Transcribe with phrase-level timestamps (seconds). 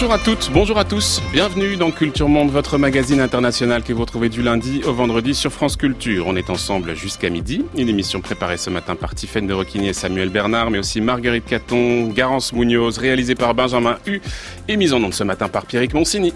[0.00, 4.00] Bonjour à toutes, bonjour à tous, bienvenue dans Culture Monde, votre magazine international que vous
[4.00, 6.26] retrouvez du lundi au vendredi sur France Culture.
[6.26, 9.92] On est ensemble jusqu'à midi, une émission préparée ce matin par Tiffaine de Roquigny et
[9.92, 14.22] Samuel Bernard, mais aussi Marguerite Caton, Garance Munoz, réalisée par Benjamin Hu
[14.68, 16.32] et mise en onde ce matin par Pierrick Monsigny.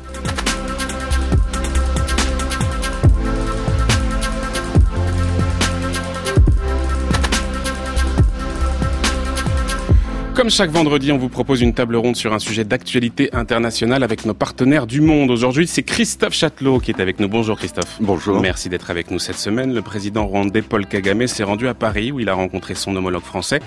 [10.45, 14.27] Comme chaque vendredi, on vous propose une table ronde sur un sujet d'actualité internationale avec
[14.27, 15.31] nos partenaires du monde.
[15.31, 17.29] Aujourd'hui, c'est Christophe Châtelot qui est avec nous.
[17.29, 17.97] Bonjour Christophe.
[17.99, 18.43] Bonjour.
[18.43, 19.73] Merci d'être avec nous cette semaine.
[19.73, 23.23] Le président rwandais Paul Kagame s'est rendu à Paris où il a rencontré son homologue
[23.23, 23.61] français.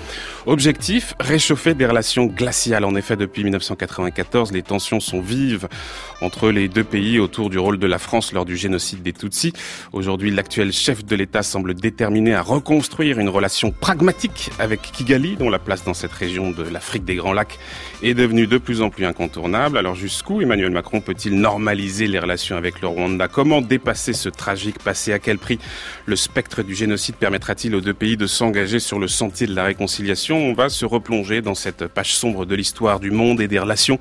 [0.45, 2.85] Objectif, réchauffer des relations glaciales.
[2.85, 5.67] En effet, depuis 1994, les tensions sont vives
[6.21, 9.53] entre les deux pays autour du rôle de la France lors du génocide des Tutsis.
[9.93, 15.49] Aujourd'hui, l'actuel chef de l'État semble déterminé à reconstruire une relation pragmatique avec Kigali, dont
[15.49, 17.59] la place dans cette région de l'Afrique des Grands Lacs
[18.03, 19.77] est devenue de plus en plus incontournable.
[19.77, 23.27] Alors jusqu'où Emmanuel Macron peut-il normaliser les relations avec le Rwanda?
[23.27, 25.13] Comment dépasser ce tragique passé?
[25.13, 25.59] À quel prix
[26.05, 29.63] le spectre du génocide permettra-t-il aux deux pays de s'engager sur le sentier de la
[29.63, 30.37] réconciliation?
[30.37, 33.99] On va se replonger dans cette page sombre de l'histoire du monde et des relations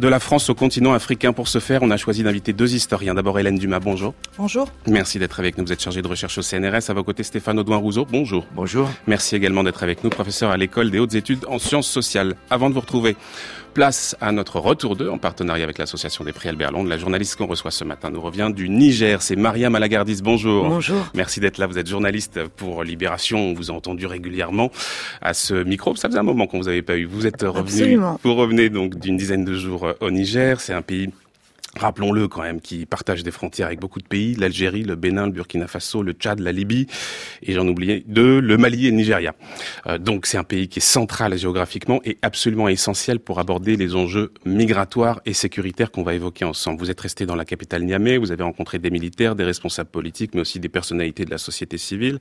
[0.00, 1.32] de la France au continent africain.
[1.32, 3.14] Pour ce faire, on a choisi d'inviter deux historiens.
[3.14, 4.14] D'abord Hélène Dumas, bonjour.
[4.38, 4.68] Bonjour.
[4.86, 5.64] Merci d'être avec nous.
[5.64, 6.88] Vous êtes chargé de recherche au CNRS.
[6.90, 8.46] À vos côtés, Stéphane Audouin-Rousseau, bonjour.
[8.54, 8.88] Bonjour.
[9.06, 12.34] Merci également d'être avec nous, professeur à l'école des hautes études en sciences sociales.
[12.50, 13.16] Avant de vous retrouver,
[13.76, 16.88] place à notre retour d'eux en partenariat avec l'association des prix Albert Londres.
[16.88, 19.20] La journaliste qu'on reçoit ce matin nous revient du Niger.
[19.20, 20.22] C'est Maria Malagardis.
[20.22, 20.66] Bonjour.
[20.66, 21.06] Bonjour.
[21.14, 21.66] Merci d'être là.
[21.66, 23.38] Vous êtes journaliste pour Libération.
[23.38, 24.70] On vous a entendu régulièrement
[25.20, 25.94] à ce micro.
[25.94, 27.04] Ça faisait un moment qu'on vous avait pas eu.
[27.04, 27.60] Vous êtes revenu.
[27.82, 28.20] Absolument.
[28.22, 30.58] Vous revenez donc d'une dizaine de jours au Niger.
[30.62, 31.10] C'est un pays
[31.76, 35.32] rappelons-le quand même, qui partage des frontières avec beaucoup de pays, l'Algérie, le Bénin, le
[35.32, 36.86] Burkina Faso, le Tchad, la Libye,
[37.42, 39.34] et j'en oubliais deux, le Mali et le Nigeria.
[39.86, 43.94] Euh, donc c'est un pays qui est central géographiquement et absolument essentiel pour aborder les
[43.94, 46.78] enjeux migratoires et sécuritaires qu'on va évoquer ensemble.
[46.78, 50.34] Vous êtes resté dans la capitale Niamey, vous avez rencontré des militaires, des responsables politiques,
[50.34, 52.18] mais aussi des personnalités de la société civile.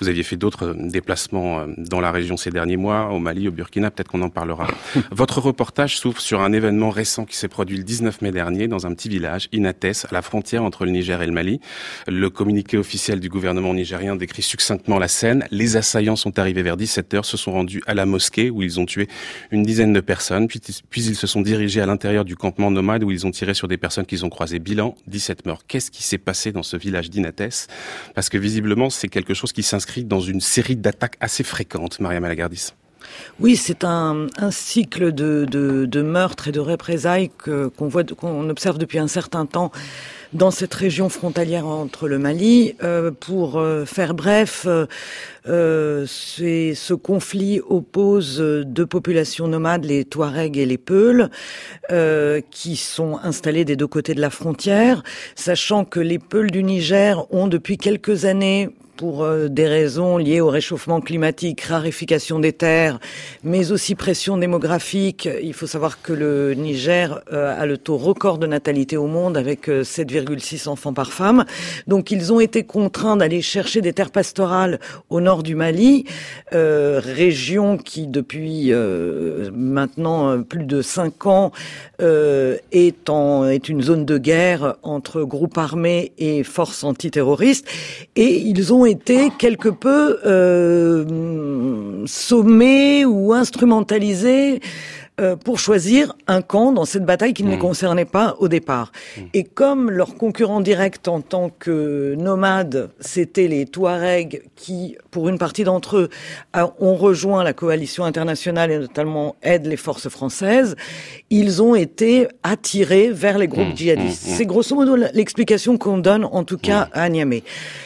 [0.00, 3.52] Vous aviez fait d'autres déplacements euh, dans la région ces derniers mois, au Mali, au
[3.52, 4.68] Burkina, peut-être qu'on en parlera.
[5.10, 8.86] Votre reportage s'ouvre sur un événement récent qui s'est produit le 19 mai dernier dans
[8.86, 11.60] un petit village, Inates, à la frontière entre le Niger et le Mali.
[12.06, 15.46] Le communiqué officiel du gouvernement nigérien décrit succinctement la scène.
[15.50, 18.86] Les assaillants sont arrivés vers 17h, se sont rendus à la mosquée où ils ont
[18.86, 19.08] tué
[19.50, 20.60] une dizaine de personnes, puis,
[20.90, 23.68] puis ils se sont dirigés à l'intérieur du campement nomade où ils ont tiré sur
[23.68, 24.58] des personnes qu'ils ont croisées.
[24.58, 25.62] Bilan, 17 morts.
[25.66, 27.68] Qu'est-ce qui s'est passé dans ce village d'Inates?
[28.14, 32.20] Parce que visiblement, c'est quelque chose qui s'inscrit dans une série d'attaques assez fréquentes, Maria
[32.20, 32.72] Malagardis.
[33.40, 39.46] Oui, c'est un, cycle de, meurtres et de représailles qu'on voit, observe depuis un certain
[39.46, 39.70] temps
[40.32, 42.74] dans cette région frontalière entre le Mali.
[42.82, 44.66] Euh, pour euh, faire bref,
[45.48, 51.30] euh, ce conflit oppose deux populations nomades, les Touaregs et les Peuls,
[51.90, 55.02] euh, qui sont installés des deux côtés de la frontière,
[55.34, 60.40] sachant que les Peuls du Niger ont depuis quelques années pour euh, des raisons liées
[60.40, 62.98] au réchauffement climatique, raréfication des terres,
[63.44, 65.28] mais aussi pression démographique.
[65.40, 69.36] Il faut savoir que le Niger euh, a le taux record de natalité au monde
[69.36, 71.44] avec 7,6 enfants par femme.
[71.86, 76.04] Donc ils ont été contraints d'aller chercher des terres pastorales au nord du Mali,
[76.52, 78.72] euh, région qui depuis
[79.54, 81.52] maintenant plus de cinq ans
[82.00, 87.68] est, en, est une zone de guerre entre groupes armés et forces antiterroristes.
[88.16, 94.60] Et ils ont été quelque peu euh, sommés ou instrumentalisés
[95.20, 97.60] euh, pour choisir un camp dans cette bataille qui ne les Mmh.
[97.60, 98.92] concernait pas au départ.
[99.34, 105.38] Et comme leur concurrent direct en tant que nomades, c'était les Touaregs qui, pour une
[105.38, 106.08] partie d'entre eux,
[106.80, 110.76] ont rejoint la coalition internationale et notamment aident les forces françaises,
[111.30, 114.22] ils ont été attirés vers les groupes Mmh, djihadistes.
[114.36, 117.42] C'est grosso modo l'explication qu'on donne en tout cas à Niamey.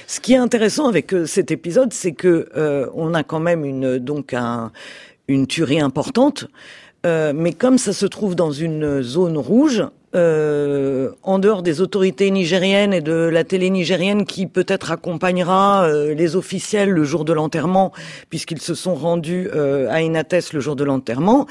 [0.06, 3.64] Ce qui est intéressant avec euh, cet épisode, c'est que euh, on a quand même
[3.64, 4.70] une donc un,
[5.28, 6.46] une tuerie importante,
[7.04, 9.84] euh, mais comme ça se trouve dans une zone rouge.
[10.14, 16.12] euh, en dehors des autorités nigériennes et de la télé nigérienne qui peut-être accompagnera euh,
[16.12, 17.92] les officiels le jour de l'enterrement,
[18.28, 21.46] puisqu'ils se sont rendus à Inates le jour de l'enterrement,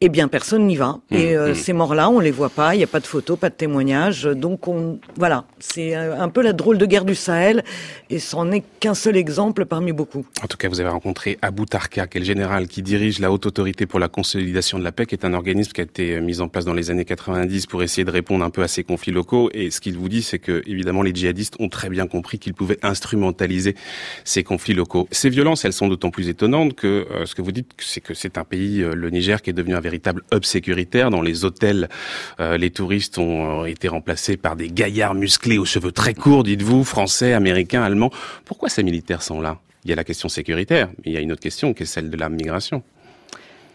[0.00, 1.00] eh bien personne n'y va.
[1.10, 1.54] Et euh, mmh.
[1.54, 4.24] ces morts-là, on les voit pas, il n'y a pas de photos, pas de témoignages.
[4.24, 7.64] Donc on, voilà, c'est euh, un peu la drôle de guerre du Sahel,
[8.10, 10.24] et ce n'en est qu'un seul exemple parmi beaucoup.
[10.42, 13.32] En tout cas, vous avez rencontré Abou Tarka, qui est le général qui dirige la
[13.32, 16.16] Haute Autorité pour la Consolidation de la Paix, qui est un organisme qui a été
[16.16, 18.68] euh, mis en place dans les années 90 pour essayer de répondre un peu à
[18.68, 19.50] ces conflits locaux.
[19.52, 22.54] Et ce qu'il vous dit, c'est que, évidemment, les djihadistes ont très bien compris qu'ils
[22.54, 23.74] pouvaient instrumentaliser
[24.24, 25.08] ces conflits locaux.
[25.10, 28.14] Ces violences, elles sont d'autant plus étonnantes que euh, ce que vous dites, c'est que
[28.14, 31.10] c'est un pays, euh, le Niger, qui est devenu un véritable hub sécuritaire.
[31.10, 31.88] Dans les hôtels,
[32.38, 37.32] les touristes ont été remplacés par des gaillards musclés aux cheveux très courts, dites-vous, français,
[37.32, 38.12] américains, allemands.
[38.44, 39.58] Pourquoi ces militaires sont là?
[39.84, 41.86] Il y a la question sécuritaire, mais il y a une autre question qui est
[41.86, 42.82] celle de la migration.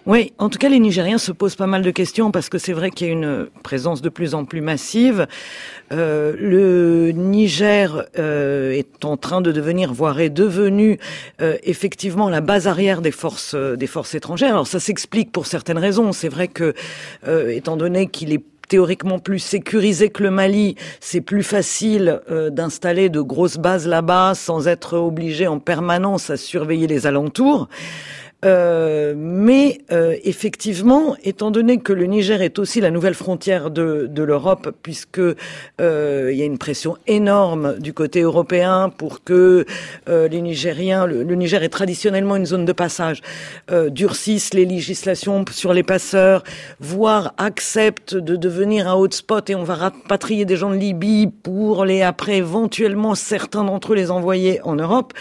[0.05, 2.73] Oui, en tout cas, les Nigériens se posent pas mal de questions parce que c'est
[2.73, 5.27] vrai qu'il y a une présence de plus en plus massive.
[5.93, 10.99] Euh, le Niger euh, est en train de devenir, voire est devenu
[11.41, 14.51] euh, effectivement la base arrière des forces des forces étrangères.
[14.51, 16.11] Alors ça s'explique pour certaines raisons.
[16.11, 16.73] C'est vrai que,
[17.49, 22.21] étant donné qu'il est théoriquement plus sécurisé que le Mali, c'est plus facile
[22.51, 27.69] d'installer de grosses bases là-bas sans être obligé en permanence à surveiller les alentours.
[28.43, 34.09] Euh, mais euh, effectivement, étant donné que le Niger est aussi la nouvelle frontière de,
[34.23, 39.65] l'Europe, puisque euh, il y a une pression énorme du côté européen pour que
[40.07, 43.21] les Nigériens, le, Niger est traditionnellement une zone de passage,
[43.89, 46.43] durcissent les législations sur les passeurs,
[46.79, 51.85] voire acceptent de devenir un hotspot et on va rapatrier des gens de Libye pour
[51.85, 55.13] les après éventuellement certains d'entre eux les envoyer en Europe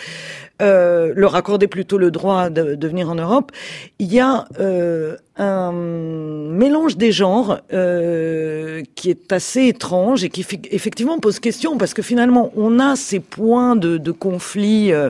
[0.62, 3.53] euh, leur accorder plutôt le droit de, venir en Europe,
[3.99, 10.46] il y a euh, un mélange des genres euh, qui est assez étrange et qui
[10.70, 15.08] effectivement pose question parce que finalement on a ces points de, de conflit euh,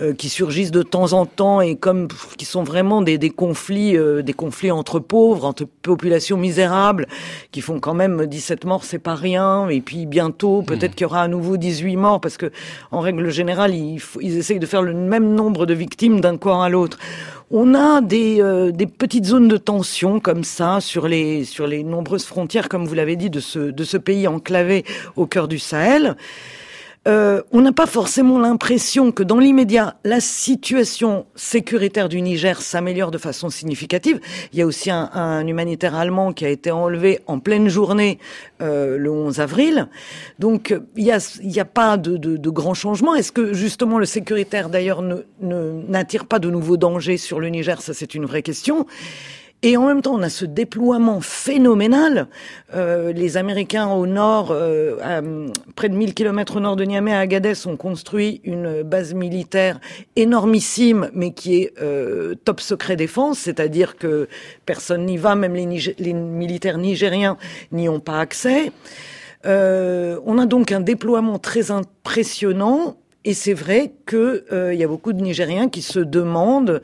[0.00, 2.08] euh, qui surgissent de temps en temps et comme
[2.38, 7.06] qui sont vraiment des, des conflits euh, des conflits entre pauvres entre populations misérables
[7.52, 10.94] qui font quand même 17 morts c'est pas rien et puis bientôt peut-être mmh.
[10.94, 12.50] qu'il y aura à nouveau 18 morts parce que
[12.92, 16.62] en règle générale ils, ils essayent de faire le même nombre de victimes d'un corps
[16.62, 16.98] à l'autre
[17.50, 21.82] on a des, euh, des petites zones de tension comme ça sur les, sur les
[21.82, 24.84] nombreuses frontières, comme vous l'avez dit, de ce, de ce pays enclavé
[25.16, 26.16] au cœur du Sahel.
[27.08, 33.10] Euh, on n'a pas forcément l'impression que dans l'immédiat, la situation sécuritaire du Niger s'améliore
[33.10, 34.20] de façon significative.
[34.52, 38.18] Il y a aussi un, humanitaire allemand qui a été enlevé en pleine journée
[38.60, 39.88] euh, le 11 avril.
[40.38, 43.14] Donc il n'y a, a pas de, de, de grands changements.
[43.14, 45.22] Est-ce que justement le sécuritaire d'ailleurs ne,
[45.88, 47.80] n'attire pas de nouveaux dangers sur le Niger?
[47.80, 48.86] Ça c'est une vraie question.
[49.62, 52.28] Et en même temps, on a ce déploiement phénoménal.
[52.74, 55.20] Euh, les Américains au nord, euh, à,
[55.74, 59.78] près de 1000 kilomètres au nord de Niamey, à Agadez, ont construit une base militaire
[60.16, 64.28] énormissime, mais qui est euh, top secret défense, c'est-à-dire que
[64.64, 67.36] personne n'y va, même les, les, militaires nigériens
[67.70, 68.72] n'y ont pas accès.
[69.46, 74.88] Euh, on a donc un déploiement très impressionnant, et c'est vrai qu'il euh, y a
[74.88, 76.80] beaucoup de Nigériens qui se demandent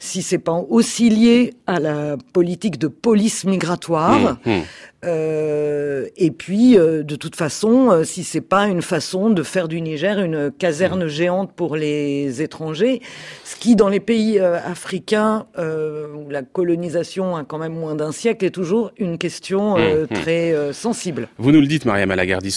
[0.00, 4.38] si c'est pas aussi lié à la politique de police migratoire.
[4.44, 4.60] Mmh, mmh.
[5.04, 9.68] Euh, et puis, euh, de toute façon, euh, si c'est pas une façon de faire
[9.68, 11.08] du Niger une caserne mmh.
[11.08, 13.00] géante pour les étrangers,
[13.44, 18.44] ce qui, dans les pays africains où la colonisation a quand même moins d'un siècle,
[18.44, 19.76] est toujours une question
[20.12, 21.28] très sensible.
[21.38, 22.56] Vous nous le dites, Maria Malagardi,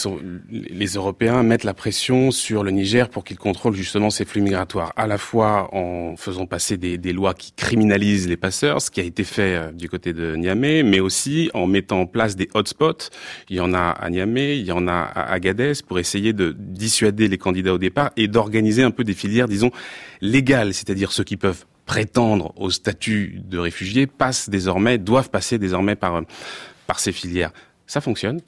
[0.50, 4.92] les Européens mettent la pression sur le Niger pour qu'il contrôle justement ces flux migratoires,
[4.96, 9.00] à la fois en faisant passer des, des lois qui criminalisent les passeurs, ce qui
[9.00, 13.10] a été fait du côté de Niamey, mais aussi en mettant en place des hotspots.
[13.48, 16.54] Il y en a à Niamey, il y en a à Agadez pour essayer de
[16.58, 19.70] dissuader les candidats au départ et d'organiser un peu des filières, disons,
[20.20, 25.96] légales, c'est-à-dire ceux qui peuvent prétendre au statut de réfugiés passent désormais, doivent passer désormais
[25.96, 26.22] par,
[26.86, 27.52] par ces filières.
[27.86, 28.40] Ça fonctionne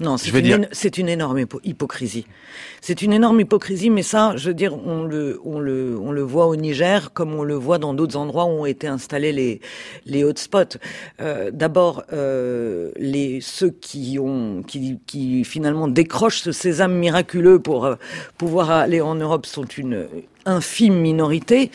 [0.00, 2.24] non, c'est une, une, énorme hypocrisie.
[2.80, 6.22] C'est une énorme hypocrisie, mais ça, je veux dire, on le, on le, on le
[6.22, 9.60] voit au Niger, comme on le voit dans d'autres endroits où ont été installés les,
[10.06, 10.78] les hotspots.
[11.20, 17.84] Euh, D'abord, euh, les ceux qui ont, qui, qui finalement décrochent ce sésame miraculeux pour
[17.84, 17.96] euh,
[18.36, 20.06] pouvoir aller en Europe sont une
[20.48, 21.70] infime minorité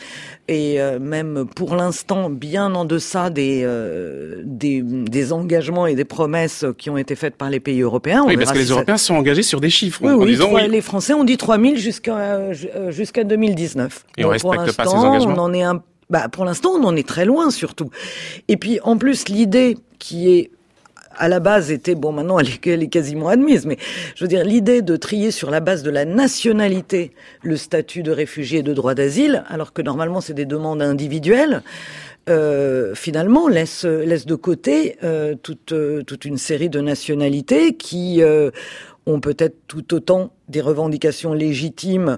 [0.47, 6.03] et euh, même pour l'instant bien en deçà des, euh, des, des engagements et des
[6.05, 8.23] promesses qui ont été faites par les pays européens.
[8.27, 10.01] oui, parce que les Européens sont engagés sur des chiffres.
[10.03, 10.67] Oui, oui, oui.
[10.67, 12.53] les Français ont dit 3000 jusqu'à euh,
[12.91, 14.05] jusqu'à 2019.
[14.17, 15.35] Et on respecte pas ces engagements.
[15.35, 17.89] On en est un bah, pour l'instant, on en est très loin surtout.
[18.47, 20.51] Et puis, en plus, l'idée qui est
[21.17, 23.77] à la base était, bon maintenant elle est, quasiment admise, mais
[24.15, 28.11] je veux dire l'idée de trier sur la base de la nationalité le statut de
[28.11, 31.61] réfugié et de droit d'asile, alors que normalement c'est des demandes individuelles,
[32.29, 38.21] euh, finalement laisse laisse de côté euh, toute euh, toute une série de nationalités qui
[39.05, 42.17] ont peut-être tout autant des revendications légitimes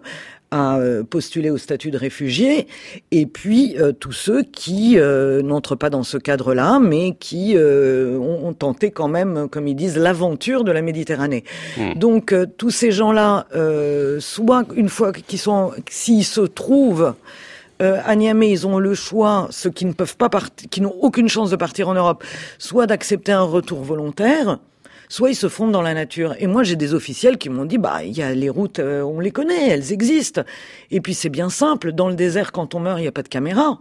[0.55, 2.67] à euh, postuler au statut de réfugié,
[3.11, 8.53] et puis euh, tous ceux qui euh, n'entrent pas dans ce cadre-là, mais qui ont,
[8.57, 11.43] tenté quand même, comme ils disent, l'aventure de la Méditerranée.
[11.77, 11.93] Hmm.
[11.95, 13.47] Donc tous ces gens-là,
[14.19, 17.13] soit une fois qu'ils sont, s'ils se trouvent
[17.81, 20.95] Euh, à Niamey, ils ont le choix, ceux qui ne peuvent pas partir, qui n'ont
[21.01, 22.23] aucune chance de partir en Europe,
[22.57, 24.59] soit d'accepter un retour volontaire,
[25.09, 26.35] soit ils se fondent dans la nature.
[26.39, 29.01] Et moi, j'ai des officiels qui m'ont dit, bah, il y a les routes, euh,
[29.01, 30.41] on les connaît, elles existent.
[30.91, 33.23] Et puis c'est bien simple, dans le désert, quand on meurt, il n'y a pas
[33.23, 33.79] de caméra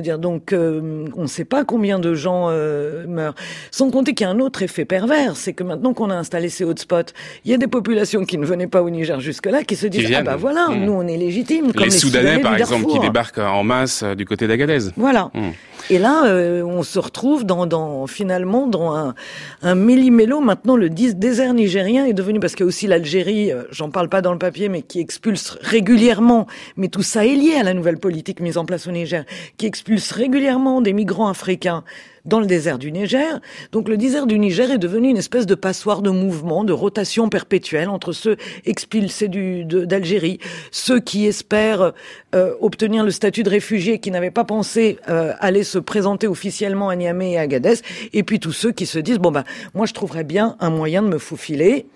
[0.00, 3.34] dire, donc euh, on ne sait pas combien de gens euh, meurent.
[3.70, 6.48] Sans compter qu'il y a un autre effet pervers, c'est que maintenant qu'on a installé
[6.48, 7.12] ces hotspots,
[7.44, 10.10] il y a des populations qui ne venaient pas au Niger jusque-là, qui se disent
[10.16, 10.84] ah bah voilà, mmh.
[10.84, 11.72] nous on est légitimes.
[11.72, 14.90] Comme les, Soudanais, par exemple qui débarquent en masse du côté d'Agadez.
[14.96, 15.30] Voilà.
[15.34, 15.50] Mmh.
[15.90, 16.24] Et là,
[16.64, 19.14] on se retrouve dans, finalement dans un,
[19.62, 19.74] un.
[19.74, 24.22] Maintenant, le désert nigérien est devenu parce qu'il y a aussi l'Algérie, j'en parle pas
[24.22, 26.46] dans le papier, mais qui expulse régulièrement.
[26.76, 29.24] Mais tout ça est lié à la nouvelle politique mise en place au Niger,
[29.56, 31.84] qui expulse régulièrement des migrants africains
[32.24, 33.40] dans le désert du Niger.
[33.72, 37.28] Donc le désert du Niger est devenu une espèce de passoire de mouvement, de rotation
[37.28, 40.38] perpétuelle entre ceux expulsés d'Algérie,
[40.70, 41.92] ceux qui espèrent
[42.34, 46.88] euh, obtenir le statut de réfugié, qui n'avaient pas pensé euh, aller se présenter officiellement
[46.88, 47.74] à Niamey et à Agadez,
[48.12, 51.02] et puis tous ceux qui se disent bon ben moi je trouverais bien un moyen
[51.02, 51.86] de me faufiler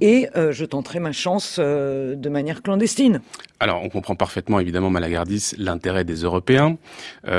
[0.00, 3.20] et euh, je tenterai ma chance de manière clandestine.
[3.58, 6.76] Alors, on comprend parfaitement, évidemment, Malagardis, l'intérêt des Européens,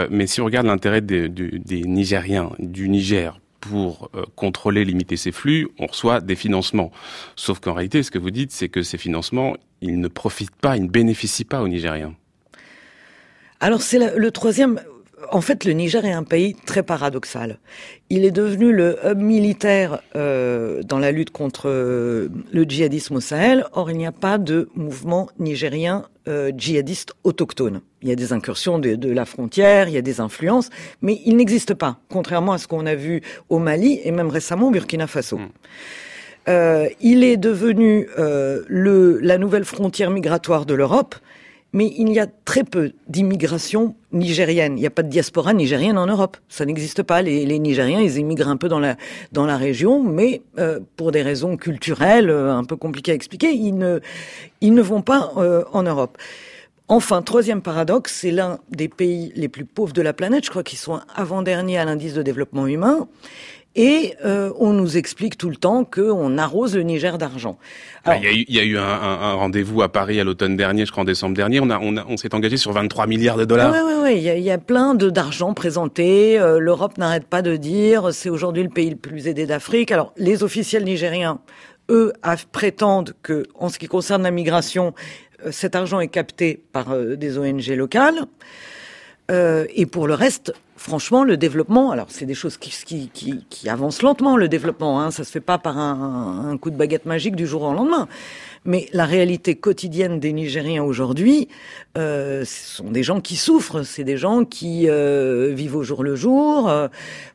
[0.09, 5.31] mais si on regarde l'intérêt des, des Nigériens, du Niger pour euh, contrôler, limiter ces
[5.31, 6.91] flux, on reçoit des financements.
[7.35, 10.77] Sauf qu'en réalité, ce que vous dites, c'est que ces financements, ils ne profitent pas,
[10.77, 12.15] ils ne bénéficient pas aux Nigériens.
[13.59, 14.79] Alors c'est le troisième.
[15.31, 17.57] En fait, le Niger est un pays très paradoxal.
[18.11, 23.19] Il est devenu le hub militaire euh, dans la lutte contre euh, le djihadisme au
[23.19, 23.65] Sahel.
[23.73, 27.81] Or, il n'y a pas de mouvement nigérien euh, djihadiste autochtone.
[28.03, 30.69] Il y a des incursions de, de, la frontière, il y a des influences,
[31.01, 34.67] mais il n'existe pas, contrairement à ce qu'on a vu au Mali et même récemment
[34.67, 35.39] au Burkina Faso.
[35.39, 35.47] Hmm.
[36.47, 41.15] Euh, il est devenu euh, le, la nouvelle frontière migratoire de l'Europe
[41.77, 44.79] mais il y a très peu d'immigration nigérienne.
[44.79, 46.37] Il n'y a pas de diaspora nigérienne en Europe.
[46.49, 47.21] Ça n'existe pas.
[47.21, 48.95] Les, Nigériens, ils immigrent un peu dans la,
[49.31, 53.51] dans la région, mais euh, pour des raisons culturelles euh, un peu compliquées à expliquer,
[53.51, 53.99] ils ne,
[54.59, 56.17] ils ne vont pas euh, en Europe.
[56.87, 60.45] Enfin, troisième paradoxe, c'est l'un des pays les plus pauvres de la planète.
[60.45, 63.07] Je crois qu'ils sont avant-derniers à l'indice de développement humain.
[63.77, 67.59] Et euh, on nous explique tout le temps qu'on arrose le Niger d'argent.
[68.05, 70.57] Ah, il y a eu, y a eu un, un, rendez-vous à Paris à l'automne
[70.57, 71.59] dernier, je crois en décembre dernier.
[71.59, 73.71] On, a, on, a, on s'est engagé sur 23 milliards de dollars.
[73.71, 74.13] Oui, oui, oui.
[74.17, 76.39] Il y a, y a plein d'argent présenté.
[76.39, 79.91] Euh, L'Europe n'arrête pas de dire c'est aujourd'hui le pays le plus aidé d'Afrique.
[79.91, 81.39] Alors les officiels nigériens,
[81.91, 82.13] eux,
[82.51, 84.95] prétendent que, en ce qui concerne la migration,
[85.45, 88.25] euh, cet argent est capté par des ONG locales.
[89.29, 93.69] et pour le reste, franchement, le développement, alors c'est des choses qui, qui, qui, qui,
[93.69, 97.05] avancent lentement, le développement, hein, ça se fait pas par un, un, coup de baguette
[97.05, 98.07] magique du jour au lendemain.
[98.65, 101.47] Mais la réalité quotidienne des Nigériens aujourd'hui,
[101.97, 106.03] euh, ce sont des gens qui souffrent, c'est des gens qui euh, vivent au jour
[106.03, 106.87] le jour, euh,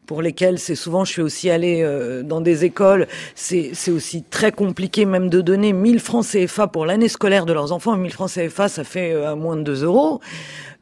[0.06, 4.52] pour lesquels c'est souvent, je suis aussi allée euh, dans des écoles, c'est aussi très
[4.52, 7.96] compliqué même de donner 1000 francs CFA pour l'année scolaire de leurs enfants.
[7.96, 10.20] 1000 francs CFA, ça fait euh, moins de 2 euros.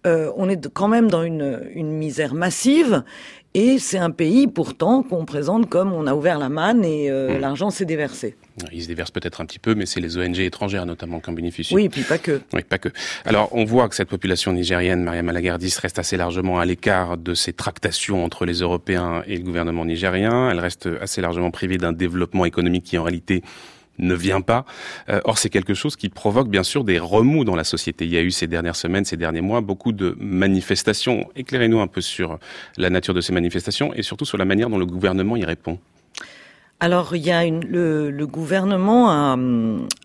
[0.07, 3.05] Euh, on est quand même dans une, une misère massive.
[3.55, 7.37] Et c'est un pays pourtant qu'on présente comme on a ouvert la manne et euh,
[7.37, 7.41] mmh.
[7.41, 8.37] l'argent s'est déversé.
[8.71, 11.33] Il se déverse peut-être un petit peu, mais c'est les ONG étrangères notamment qui en
[11.33, 11.75] bénéficient.
[11.75, 12.41] Oui, et puis pas que.
[12.53, 12.91] Oui, pas que.
[13.25, 17.35] Alors, on voit que cette population nigérienne, Maria Malagardis, reste assez largement à l'écart de
[17.35, 20.51] ces tractations entre les Européens et le gouvernement nigérien.
[20.51, 23.43] Elle reste assez largement privée d'un développement économique qui, en réalité,
[24.01, 24.65] ne vient pas.
[25.09, 28.05] Euh, or, c'est quelque chose qui provoque bien sûr des remous dans la société.
[28.05, 31.29] Il y a eu ces dernières semaines, ces derniers mois, beaucoup de manifestations.
[31.37, 32.39] Éclairez-nous un peu sur
[32.77, 35.79] la nature de ces manifestations et surtout sur la manière dont le gouvernement y répond.
[36.83, 39.37] Alors, il y a le, gouvernement a,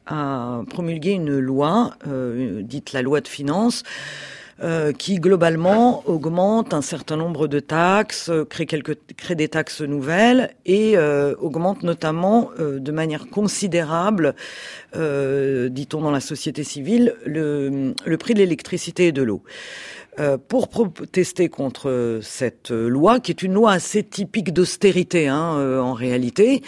[0.08, 3.84] a, promulgué une loi, euh, dite la loi de finances,
[4.64, 9.82] euh, qui globalement augmente un certain nombre de taxes, euh, crée quelques crée des taxes
[9.82, 14.34] nouvelles et euh, augmente notamment de manière considérable,
[14.94, 19.44] dit-on dans la société civile, le, le prix de l'électricité et de l'eau.
[20.18, 25.82] Euh, pour protester contre cette loi, qui est une loi assez typique d'austérité hein, euh,
[25.82, 26.62] en réalité.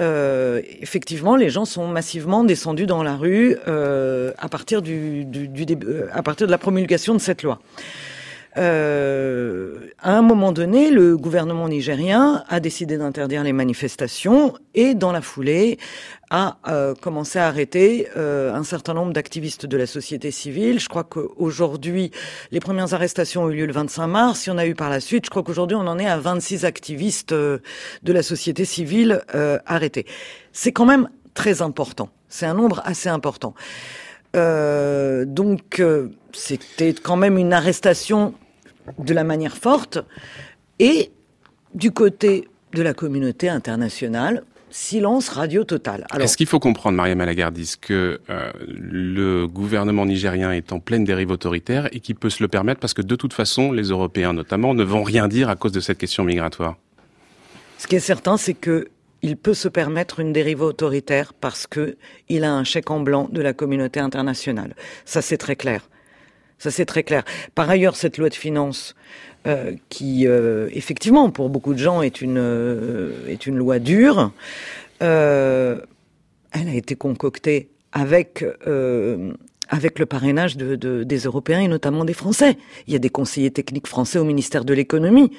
[0.00, 5.66] Euh, effectivement, les gens sont massivement descendus dans la rue à partir du, du,
[6.12, 7.58] à partir de la promulgation de cette loi.
[8.56, 15.12] Euh, à un moment donné, le gouvernement nigérien a décidé d'interdire les manifestations et, dans
[15.12, 15.78] la foulée,
[16.30, 20.78] a euh, commencé à arrêter euh, un certain nombre d'activistes de la société civile.
[20.78, 22.10] Je crois qu'aujourd'hui,
[22.52, 24.46] les premières arrestations ont eu lieu le 25 mars.
[24.46, 25.26] Il y en a eu par la suite.
[25.26, 27.58] Je crois qu'aujourd'hui, on en est à 26 activistes euh,
[28.02, 29.22] de la société civile
[29.66, 30.06] arrêtés.
[30.52, 32.08] C'est quand même très important.
[32.28, 33.54] C'est un nombre assez important.
[34.34, 38.34] Euh, donc, euh, c'était quand même une arrestation
[38.98, 39.98] de la manière forte.
[40.78, 41.10] Et
[41.74, 46.04] du côté de la communauté internationale, silence radio total.
[46.18, 51.30] Est-ce qu'il faut comprendre, Maria Malagardis, que euh, le gouvernement nigérien est en pleine dérive
[51.30, 54.74] autoritaire et qu'il peut se le permettre parce que de toute façon, les Européens notamment
[54.74, 56.76] ne vont rien dire à cause de cette question migratoire?
[57.78, 58.88] Ce qui est certain, c'est que
[59.22, 61.96] il peut se permettre une dérive autoritaire parce que
[62.28, 64.74] il a un chèque en blanc de la communauté internationale.
[65.04, 65.88] Ça, c'est très clair.
[66.64, 67.24] Ça, c'est très clair.
[67.54, 68.94] Par ailleurs, cette loi de finances,
[69.46, 74.32] euh, qui, euh, effectivement, pour beaucoup de gens, est une, euh, est une loi dure,
[75.00, 75.82] elle
[76.54, 78.46] a été concoctée avec
[79.68, 82.56] avec le parrainage de, des Européens et notamment des Français.
[82.86, 85.32] Il y a des conseillers techniques français au ministère de l'économie.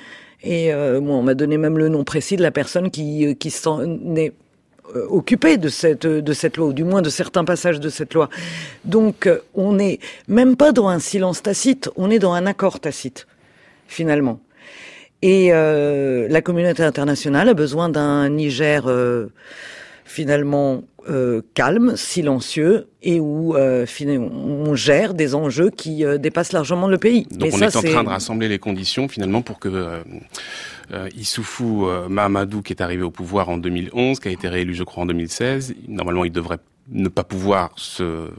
[0.44, 3.79] Et on m'a donné même le nom précis de la personne qui, qui s'en
[4.95, 8.13] euh, occupée de cette, de cette loi, ou du moins de certains passages de cette
[8.13, 8.29] loi.
[8.83, 13.27] Donc on n'est même pas dans un silence tacite, on est dans un accord tacite,
[13.87, 14.39] finalement.
[15.21, 18.87] Et la communauté internationale a besoin d'un Niger
[20.05, 26.87] finalement euh, calme, silencieux et où euh, on gère des enjeux qui euh, dépassent largement
[26.87, 27.27] le pays.
[27.29, 30.01] Donc on est en train de rassembler les conditions finalement pour que
[30.91, 34.83] euh, Issoufou Mahamadou, qui est arrivé au pouvoir en 2011, qui a été réélu je
[34.83, 38.29] crois en 2016, normalement il devrait ne pas pouvoir se,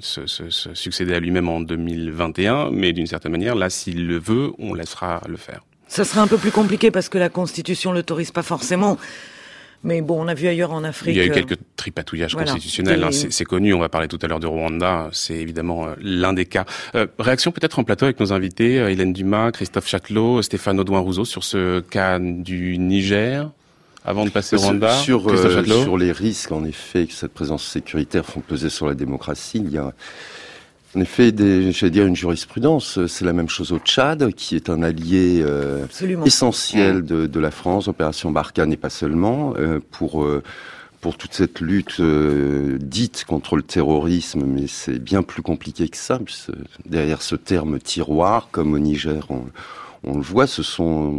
[0.00, 4.52] se, se, succéder à lui-même en 2021, mais d'une certaine manière, là, s'il le veut,
[4.58, 5.64] on laissera le faire.
[5.86, 8.98] Ça sera un peu plus compliqué parce que la Constitution l'autorise pas forcément.
[9.84, 11.14] Mais bon, on a vu ailleurs en Afrique.
[11.14, 13.72] Il y a eu quelques tripatouillages constitutionnels, hein, c'est connu.
[13.74, 16.64] On va parler tout à l'heure de Rwanda, c'est évidemment euh, l'un des cas.
[16.94, 21.24] Euh, réaction peut-être en plateau avec nos invités, euh, Hélène Dumas, Christophe Châtelot, Stéphane Audouin-Rousseau
[21.24, 23.50] sur ce cas du Niger
[24.04, 28.24] avant de passer au Rwanda sur, sur les risques, en effet, que cette présence sécuritaire
[28.24, 29.92] font peser sur la démocratie, il y a
[30.98, 31.32] en effet,
[31.70, 33.06] j'allais dire une jurisprudence.
[33.06, 35.86] C'est la même chose au Tchad, qui est un allié euh,
[36.26, 40.42] essentiel de, de, la France, opération Barkhane et pas seulement, euh, pour euh,
[41.00, 46.18] pour toute cette lutte dite contre le terrorisme, mais c'est bien plus compliqué que ça.
[46.86, 49.44] Derrière ce terme tiroir, comme au Niger, on,
[50.04, 51.12] on le voit, ce sont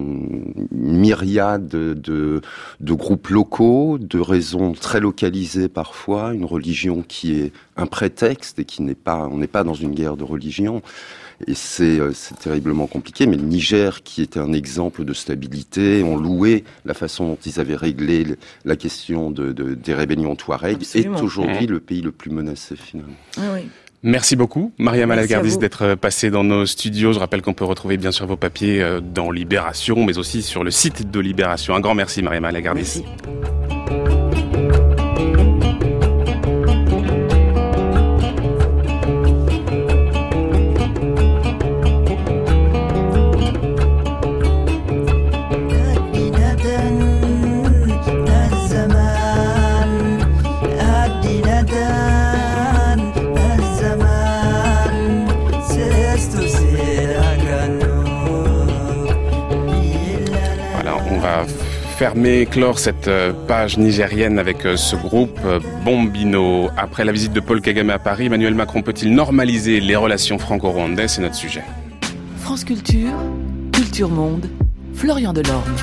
[0.71, 2.41] une myriade de,
[2.79, 8.65] de, groupes locaux, de raisons très localisées parfois, une religion qui est un prétexte et
[8.65, 10.81] qui n'est pas, on n'est pas dans une guerre de religion.
[11.47, 12.11] Et c'est euh,
[12.41, 13.25] terriblement compliqué.
[13.25, 17.59] Mais le Niger, qui était un exemple de stabilité, on louait la façon dont ils
[17.61, 18.25] avaient réglé
[18.65, 23.13] la question de, des rébellions Touareg, est aujourd'hui le pays le plus menacé finalement.
[23.37, 23.61] Ah oui.
[24.01, 27.11] Merci beaucoup, Maria Malagardis, d'être passée dans nos studios.
[27.11, 30.63] Je rappelle qu'on peut retrouver bien sûr vos papiers euh, dans Libération, mais aussi sur
[30.63, 31.75] le site de Libération.
[31.75, 33.03] Un grand merci, Maria Malagardis.
[61.99, 66.69] Fermer, clore cette euh, page nigérienne avec euh, ce groupe euh, Bombino.
[66.77, 71.15] Après la visite de Paul Kagame à Paris, Emmanuel Macron peut-il normaliser les relations franco-rwandaises?
[71.15, 71.61] C'est notre sujet.
[72.37, 73.11] France Culture,
[73.73, 74.45] Culture Monde,
[74.93, 75.75] Florian Delorme.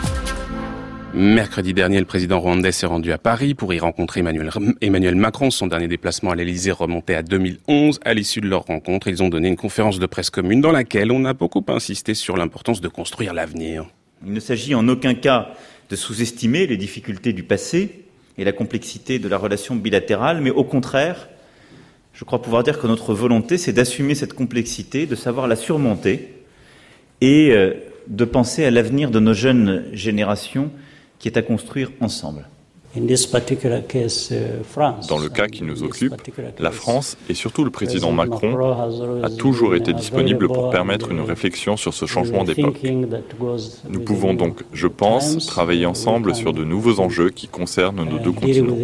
[1.12, 4.48] Mercredi dernier, le président rwandais s'est rendu à Paris pour y rencontrer Emmanuel,
[4.80, 5.50] Emmanuel Macron.
[5.50, 8.00] Son dernier déplacement à l'Elysée remontait à 2011.
[8.06, 11.12] À l'issue de leur rencontre, ils ont donné une conférence de presse commune dans laquelle
[11.12, 13.84] on a beaucoup insisté sur l'importance de construire l'avenir.
[14.24, 15.48] Il ne s'agit en aucun cas
[15.90, 18.04] de sous-estimer les difficultés du passé
[18.38, 21.28] et la complexité de la relation bilatérale, mais au contraire,
[22.12, 26.32] je crois pouvoir dire que notre volonté, c'est d'assumer cette complexité, de savoir la surmonter
[27.20, 27.74] et euh,
[28.08, 30.70] de penser à l'avenir de nos jeunes générations
[31.18, 32.46] qui est à construire ensemble.
[32.96, 33.02] Uh,
[35.08, 36.14] Dans le cas qui nous occupe,
[36.58, 38.56] la France et surtout le président Macron
[39.22, 42.80] a toujours été disponible pour permettre une réflexion sur ce changement d'époque.
[43.88, 48.32] Nous pouvons donc, je pense, travailler ensemble sur de nouveaux enjeux qui concernent nos deux
[48.32, 48.76] continents.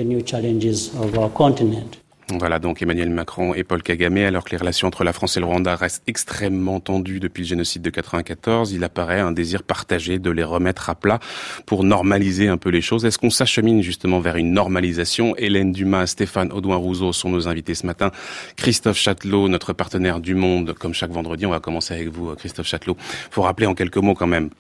[2.39, 5.41] Voilà donc Emmanuel Macron et Paul Kagame, alors que les relations entre la France et
[5.41, 10.19] le Rwanda restent extrêmement tendues depuis le génocide de 94, il apparaît un désir partagé
[10.19, 11.21] de les remettre à plat
[11.67, 13.05] pour normaliser un peu les choses.
[13.05, 15.37] Est-ce qu'on s'achemine justement vers une normalisation?
[15.37, 18.11] Hélène Dumas, Stéphane Audouin-Rousseau sont nos invités ce matin.
[18.57, 22.67] Christophe Châtelot, notre partenaire du Monde, comme chaque vendredi, on va commencer avec vous, Christophe
[22.67, 22.97] Châtelot.
[23.31, 24.51] Faut rappeler en quelques mots quand même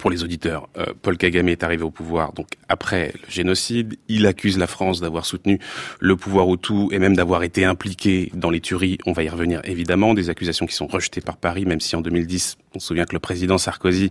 [0.00, 3.96] pour les auditeurs, euh, Paul Kagame est arrivé au pouvoir donc après le génocide.
[4.08, 5.58] Il accuse la France d'avoir soutenu
[6.00, 8.98] le pouvoir Hutu et même d'avoir été impliqué dans les tueries.
[9.06, 10.14] On va y revenir évidemment.
[10.14, 13.14] Des accusations qui sont rejetées par Paris, même si en 2010, on se souvient que
[13.14, 14.10] le président Sarkozy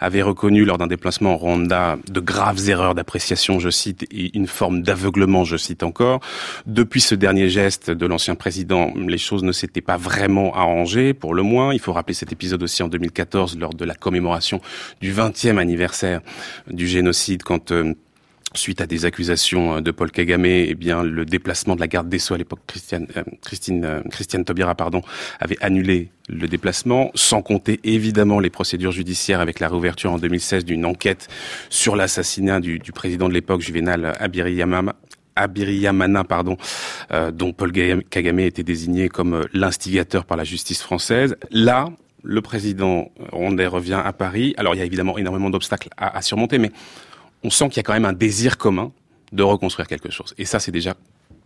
[0.00, 4.46] avait reconnu lors d'un déplacement en Rwanda de graves erreurs d'appréciation, je cite, et une
[4.46, 6.20] forme d'aveuglement, je cite encore.
[6.66, 11.34] Depuis ce dernier geste de l'ancien président, les choses ne s'étaient pas vraiment arrangées, pour
[11.34, 11.72] le moins.
[11.72, 14.60] Il faut rappeler cet épisode aussi en 2014 lors de la commémoration
[15.00, 16.20] du 20e anniversaire
[16.66, 17.94] du génocide quand euh,
[18.54, 22.18] suite à des accusations euh, de Paul Kagame, eh le déplacement de la garde des
[22.18, 25.02] Sceaux à l'époque, Christiane, euh, Christiane Taubira, pardon,
[25.38, 30.64] avait annulé le déplacement, sans compter évidemment les procédures judiciaires avec la réouverture en 2016
[30.64, 31.28] d'une enquête
[31.68, 34.94] sur l'assassinat du, du, président de l'époque, Juvenal Abiriyamama,
[35.36, 36.56] Abiriyamana, pardon,
[37.32, 41.36] dont Paul Kagame était désigné comme l'instigateur par la justice française.
[41.50, 41.88] Là,
[42.22, 44.54] le président rwandais revient à Paris.
[44.56, 46.70] Alors il y a évidemment énormément d'obstacles à, surmonter, mais
[47.44, 48.92] on sent qu'il y a quand même un désir commun
[49.32, 50.34] de reconstruire quelque chose.
[50.38, 50.94] Et ça, c'est déjà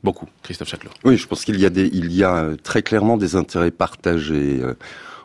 [0.03, 0.91] beaucoup, Christophe Châtelot.
[1.05, 4.75] Oui, je pense qu'il y a euh, très clairement des intérêts partagés euh,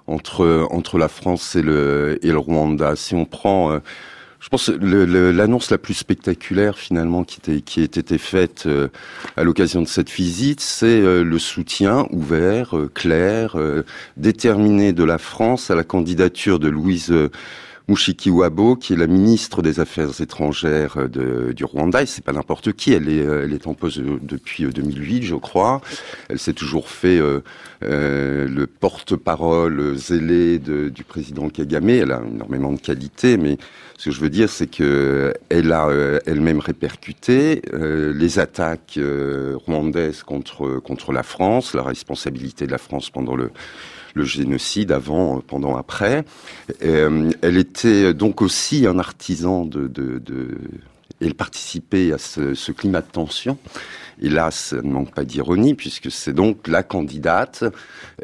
[0.07, 2.95] entre la France et le et le Rwanda.
[2.95, 3.79] Si on prend euh,
[4.39, 8.87] je pense l'annonce la plus spectaculaire finalement qui, était, qui a été faite euh,
[9.35, 13.57] à l'occasion de cette visite, c'est euh, le soutien ouvert, euh, clair,
[14.17, 17.13] déterminé de la France à la candidature de Louise
[17.89, 22.71] Mushikiwabo, qui est la ministre des Affaires étrangères de, du Rwanda, et c'est pas n'importe
[22.73, 25.81] qui, elle est, elle est en poste depuis 2008, je crois.
[26.29, 27.41] Elle s'est toujours fait euh,
[27.81, 31.89] le porte-parole zélé du président Kagame.
[31.89, 33.57] Elle a énormément de qualités, mais
[33.99, 38.95] ce que je veux dire, c'est que elle a euh, elle-même répercuté euh, les attaques
[38.97, 43.51] euh, rwandaises contre la France, la responsabilité de la France pendant le
[44.13, 46.25] le génocide avant, pendant, après.
[46.81, 50.57] elle était donc aussi un artisan de, de, de
[51.21, 53.57] elle participait à ce, ce, climat de tension.
[54.21, 57.63] Hélas, ça ne manque pas d'ironie, puisque c'est donc la candidate,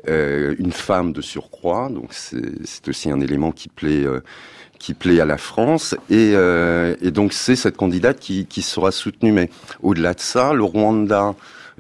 [0.08, 4.22] euh, une femme de surcroît, donc c'est aussi un élément qui plaît, euh,
[4.80, 5.96] qui plaît à la France.
[6.10, 9.32] Et, euh, et donc c'est cette candidate qui, qui, sera soutenue.
[9.32, 9.50] Mais
[9.82, 11.34] au-delà de ça, le Rwanda euh,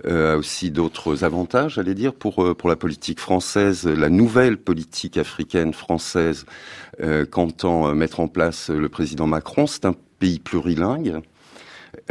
[0.04, 5.18] a aussi d'autres avantages, j'allais dire, pour, euh, pour la politique française, la nouvelle politique
[5.18, 6.46] africaine française
[7.02, 9.68] euh, qu'entend mettre en place le président Macron.
[9.68, 11.22] C'est un pays plurilingue.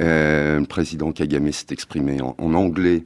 [0.00, 3.04] Euh, le président Kagame s'est exprimé en, en anglais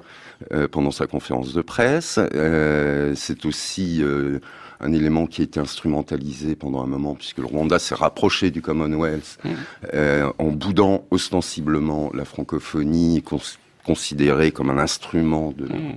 [0.70, 2.20] pendant sa conférence de presse.
[3.16, 4.04] c'est aussi
[4.80, 8.62] un élément qui a été instrumentalisé pendant un moment, puisque le Rwanda s'est rapproché du
[8.62, 9.48] Commonwealth mmh.
[9.94, 13.22] euh, en boudant ostensiblement la francophonie,
[13.88, 15.64] considérée comme un instrument de...
[15.64, 15.96] Mmh.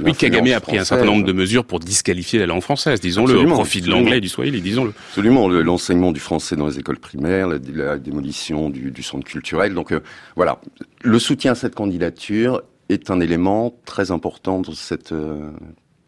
[0.00, 3.38] Oui, Kagame a pris un certain nombre de mesures pour disqualifier la langue française, disons-le,
[3.38, 4.92] au profit de l'anglais et du swahili, disons-le.
[5.10, 9.74] Absolument, l'enseignement du français dans les écoles primaires, la, démolition du, du, centre culturel.
[9.74, 10.00] Donc euh,
[10.36, 10.60] voilà,
[11.02, 15.50] le soutien à cette candidature est un élément très important dans cette euh,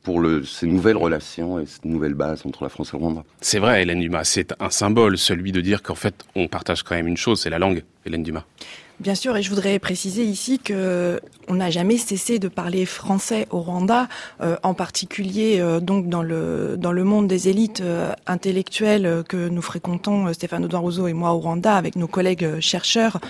[0.03, 3.25] pour le, ces nouvelles relations et cette nouvelle base entre la France et le Rwanda.
[3.41, 6.95] C'est vrai, Hélène Dumas, c'est un symbole, celui de dire qu'en fait, on partage quand
[6.95, 8.45] même une chose, c'est la langue, Hélène Dumas.
[9.01, 13.47] Bien sûr, et je voudrais préciser ici que on n'a jamais cessé de parler français
[13.51, 14.09] au Rwanda,
[14.43, 19.49] euh, en particulier euh, donc dans le dans le monde des élites euh, intellectuelles que
[19.49, 23.21] nous fréquentons, Stéphane Rousseau et moi au Rwanda, avec nos collègues chercheurs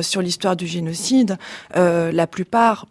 [0.00, 1.36] sur l'histoire du génocide.
[1.74, 2.86] la plupart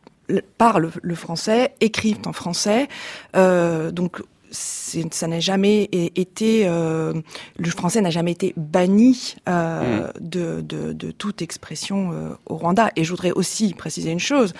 [0.57, 2.87] parlent le français, écrivent en français.
[3.35, 4.21] Euh, donc
[5.11, 7.13] ça n'a jamais été euh,
[7.57, 10.11] le français n'a jamais été banni euh, mm.
[10.19, 12.91] de, de, de, toute expression euh, au Rwanda.
[12.95, 14.53] Et je voudrais aussi préciser une chose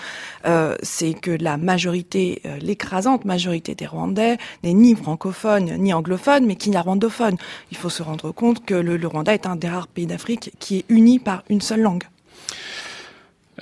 [0.46, 6.56] euh, c'est que la majorité l'écrasante majorité des Rwandais n'est ni francophone ni anglophone mais
[6.56, 7.36] qui n'est rwandophone.
[7.70, 10.52] Il faut se rendre compte que le, le Rwanda est un des rares pays d'Afrique
[10.58, 12.04] qui est uni par une seule langue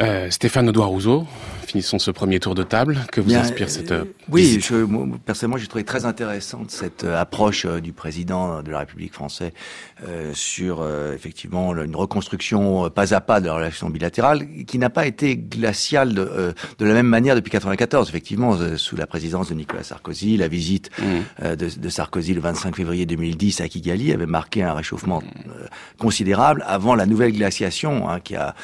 [0.01, 1.27] euh, Stéphane Audouard Rousseau,
[1.67, 3.01] finissons ce premier tour de table.
[3.13, 7.21] Que vous inspire cette euh, Oui, je, moi, personnellement, j'ai trouvé très intéressante cette euh,
[7.21, 9.51] approche euh, du président de la République française
[10.07, 15.07] euh, sur effectivement une reconstruction pas à pas de la relation bilatérale, qui n'a pas
[15.07, 18.09] été glaciale de, de, la même manière depuis 94.
[18.09, 21.55] Effectivement, sous la présidence de Nicolas Sarkozy, la visite mmh.
[21.57, 25.23] de, de, Sarkozy le 25 février 2010 à Kigali avait marqué un réchauffement
[25.99, 28.55] considérable avant la nouvelle glaciation hein, qui a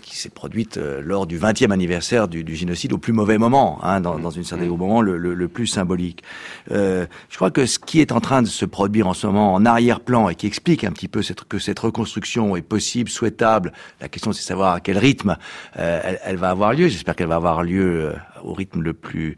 [0.00, 3.78] qui s'est produite euh, lors du 20e anniversaire du, du génocide au plus mauvais moment,
[3.82, 4.76] hein, dans, dans une certaine mmh.
[4.76, 6.22] moment le, le, le, plus symbolique.
[6.70, 9.54] Euh, je crois que ce qui est en train de se produire en ce moment
[9.54, 13.72] en arrière-plan et qui explique un petit peu cette, que cette reconstruction est possible, souhaitable,
[14.00, 15.36] la question c'est de savoir à quel rythme
[15.78, 16.88] euh, elle, elle, va avoir lieu.
[16.88, 19.36] J'espère qu'elle va avoir lieu au rythme le plus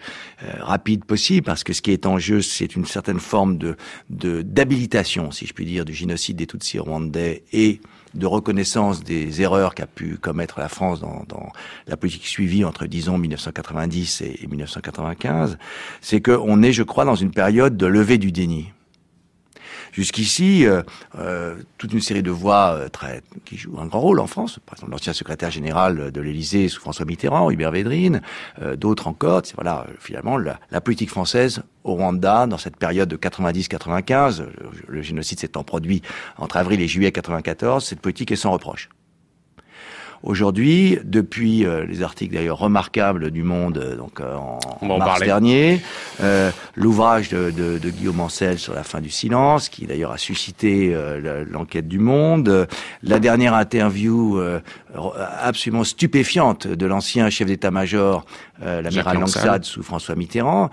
[0.59, 3.77] rapide possible, parce que ce qui est en jeu, c'est une certaine forme de
[4.09, 7.81] d'habilitation, si je puis dire, du génocide des Tutsis rwandais et
[8.15, 11.53] de reconnaissance des erreurs qu'a pu commettre la France dans, dans,
[11.87, 15.59] la politique suivie entre, disons, 1990 et, 1995,
[16.01, 18.73] c'est qu'on est, je crois, dans une période de levée du déni.
[19.93, 20.83] Jusqu'ici, euh,
[21.19, 22.89] euh, toute une série de voix euh,
[23.45, 26.81] qui jouent un grand rôle en France, par exemple l'ancien secrétaire général de l'Élysée sous
[26.81, 28.21] François Mitterrand, Hubert Védrine,
[28.77, 34.43] d'autres encore, voilà, finalement la, la, politique française au Rwanda dans cette période de 90-95,
[34.43, 34.49] le,
[34.89, 36.03] le génocide s'étant produit
[36.37, 38.89] entre avril et juillet 94, cette politique est sans reproche.
[40.23, 45.81] Aujourd'hui, depuis euh, les articles d'ailleurs remarquables du Monde, euh, donc euh, en, mars dernier,
[46.77, 50.95] l'ouvrage de, de, de, Guillaume Ancel sur la fin du silence, qui d'ailleurs a suscité
[51.51, 52.69] l'enquête du Monde,
[53.03, 54.41] la dernière interview
[55.41, 58.25] absolument stupéfiante de l'ancien chef d'état-major,
[58.61, 60.71] l'amiral Langsad sous François Mitterrand,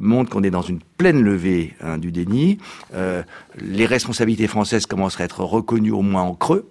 [0.00, 2.58] montre qu'on est dans une pleine levée hein, du déni.
[3.58, 6.70] les responsabilités françaises commencent à être reconnues au moins en creux.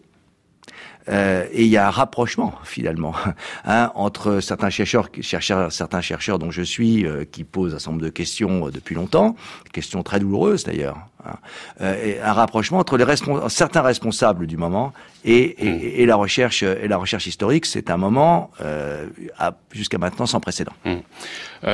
[1.10, 3.14] Euh, et il y a un rapprochement finalement
[3.66, 7.92] hein, entre certains chercheurs, chercheurs, certains chercheurs dont je suis, euh, qui posent un certain
[7.92, 9.36] nombre de questions euh, depuis longtemps,
[9.74, 10.98] questions très douloureuses d'ailleurs.
[11.26, 14.94] Hein, et un rapprochement entre les respons certains responsables du moment
[15.26, 15.80] et, et, mmh.
[15.82, 17.66] et, la recherche et la recherche historique.
[17.66, 18.52] C'est un moment
[19.74, 20.72] jusqu'à maintenant sans précédent.
[20.86, 21.70] Mmh.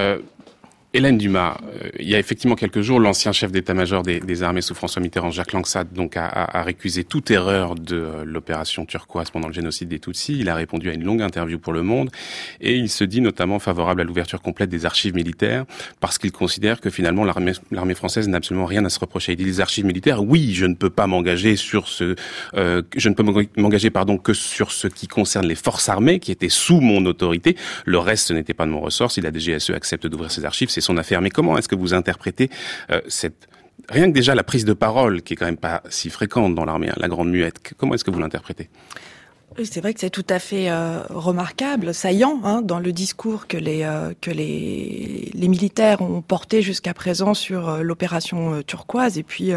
[0.96, 4.74] Hélène Dumas, euh, il y a effectivement quelques jours, l'ancien chef d'état-major des, armées sous
[4.74, 9.50] François Mitterrand, Jacques Langsat, donc a, a, récusé toute erreur de euh, l'opération turquoise pendant
[9.50, 10.40] le génocide des Tutsis.
[10.40, 12.12] Il a répondu à une longue interview pour Le Monde
[12.62, 15.66] et il se dit notamment favorable à l'ouverture complète des archives militaires
[16.00, 19.34] parce qu'il considère que finalement l'armée française n'a absolument rien à se reprocher.
[19.34, 22.16] Il dit les archives militaires, oui, je ne peux pas m'engager sur ce,
[22.54, 26.32] euh, je ne peux m'engager pardon que sur ce qui concerne les forces armées qui
[26.32, 27.58] étaient sous mon autorité.
[27.84, 29.12] Le reste, ce n'était pas de mon ressort.
[29.12, 31.22] Si la DGSE accepte d'ouvrir ses archives, c'est son affaire.
[31.22, 32.50] Mais comment est-ce que vous interprétez
[32.92, 33.48] euh, cette
[33.90, 36.66] rien que déjà la prise de parole qui est quand même pas si fréquente dans
[36.66, 37.74] l'armée, hein, la grande muette.
[37.78, 38.70] Comment est-ce que vous l'interprétez?
[39.64, 43.56] C'est vrai que c'est tout à fait euh, remarquable, saillant hein, dans le discours que
[43.56, 49.52] les euh, que les, militaires ont porté jusqu'à présent sur l'opération turquoise et puis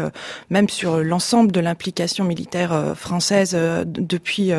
[0.51, 4.51] même sur l'ensemble de l'implication militaire française depuis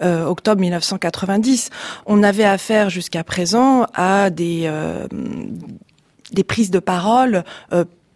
[0.00, 1.68] octobre 1990.
[2.06, 4.66] On avait affaire jusqu'à présent à des
[6.32, 7.44] des prises de parole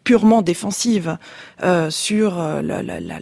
[0.06, 1.18] purement défensive
[1.64, 3.18] euh, sur euh, la, la, la,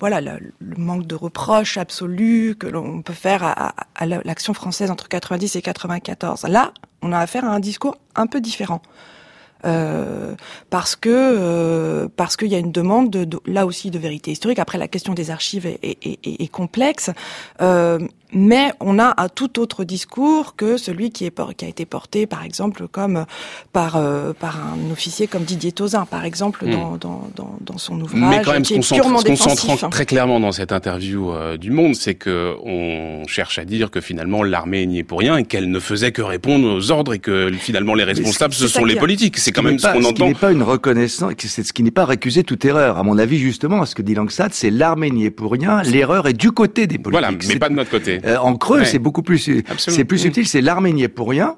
[0.00, 5.08] voilà le manque de reproches absolus que l'on peut faire à, à l'action française entre
[5.08, 6.42] 90 et 94.
[6.48, 6.72] Là,
[7.02, 8.82] on a affaire à un discours un peu différent.
[9.64, 10.34] Euh,
[10.68, 14.58] parce que euh, parce qu'il y a une demande de, là aussi de vérité historique.
[14.58, 17.10] Après, la question des archives est, est, est, est complexe.
[18.34, 22.26] Mais on a un tout autre discours que celui qui, est, qui a été porté,
[22.26, 23.26] par exemple, comme
[23.72, 26.70] par euh, par un officier comme Didier Tauzin, par exemple, hmm.
[26.70, 29.84] dans, dans, dans, dans, son ouvrage, mais quand même, qui est purement ce défensif.
[29.90, 34.00] très clairement dans cette interview euh, du Monde, c'est que on cherche à dire que
[34.00, 37.18] finalement l'armée n'y est pour rien et qu'elle ne faisait que répondre aux ordres et
[37.18, 39.38] que finalement les responsables ce sont les politiques.
[39.38, 40.08] C'est quand même ce qu'on entend.
[40.08, 42.98] Ce qui n'est pas une reconnaissance, c'est ce qui n'est pas récusé toute erreur.
[42.98, 45.82] À mon avis, justement, ce que dit Langsat, c'est l'armée n'y est pour rien.
[45.82, 47.20] L'erreur est du côté des politiques.
[47.20, 48.20] Voilà, mais pas de notre côté.
[48.24, 50.46] Euh, en creux, c'est beaucoup plus, c'est plus subtil.
[50.46, 51.56] C'est est pour rien.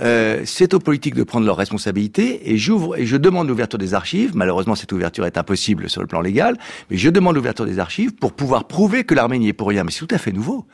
[0.00, 3.94] Euh, c'est aux politiques de prendre leurs responsabilités et j'ouvre et je demande l'ouverture des
[3.94, 4.32] archives.
[4.34, 6.56] Malheureusement, cette ouverture est impossible sur le plan légal,
[6.90, 9.84] mais je demande l'ouverture des archives pour pouvoir prouver que l'armée n'y est pour rien.
[9.84, 10.66] Mais c'est tout à fait nouveau.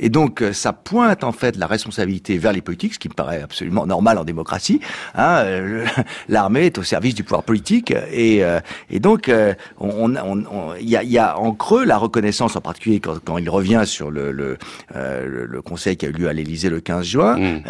[0.00, 3.14] Et donc, euh, ça pointe en fait la responsabilité vers les politiques, ce qui me
[3.14, 4.80] paraît absolument normal en démocratie.
[5.14, 5.86] Hein, euh,
[6.28, 8.42] l'armée est au service du pouvoir politique et,
[8.90, 9.30] et donc
[9.78, 13.38] on, on, il y, a, y, a, en creux la reconnaissance, en particulier quand, quand
[13.38, 14.58] il revient sur le, le,
[14.94, 17.38] le, conseil qui a eu lieu à l'Élysée le 15 juin.
[17.38, 17.62] Mmh.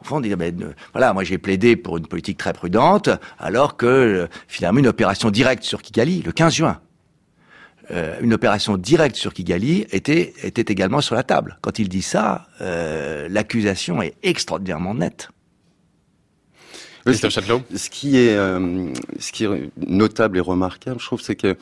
[0.00, 0.04] au
[0.34, 4.80] fond, ben, voilà, moi j'ai plaidé pour une politique très prudente, alors que euh, finalement
[4.80, 6.80] une opération directe sur Kigali, le 15 juin,
[7.90, 11.58] euh, une opération directe sur Kigali était, était également sur la table.
[11.60, 15.28] Quand il dit ça, euh, l'accusation est extraordinairement nette.
[17.76, 21.54] Ce qui est, ce qui est notable et remarquable, je trouve, c'est que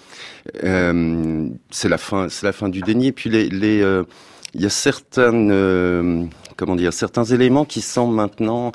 [1.71, 3.09] c'est la fin, c'est la fin du déni.
[3.09, 3.83] Et puis les, les
[4.55, 6.31] il y a certaines
[6.63, 8.71] comment dire, certains éléments qui sont maintenant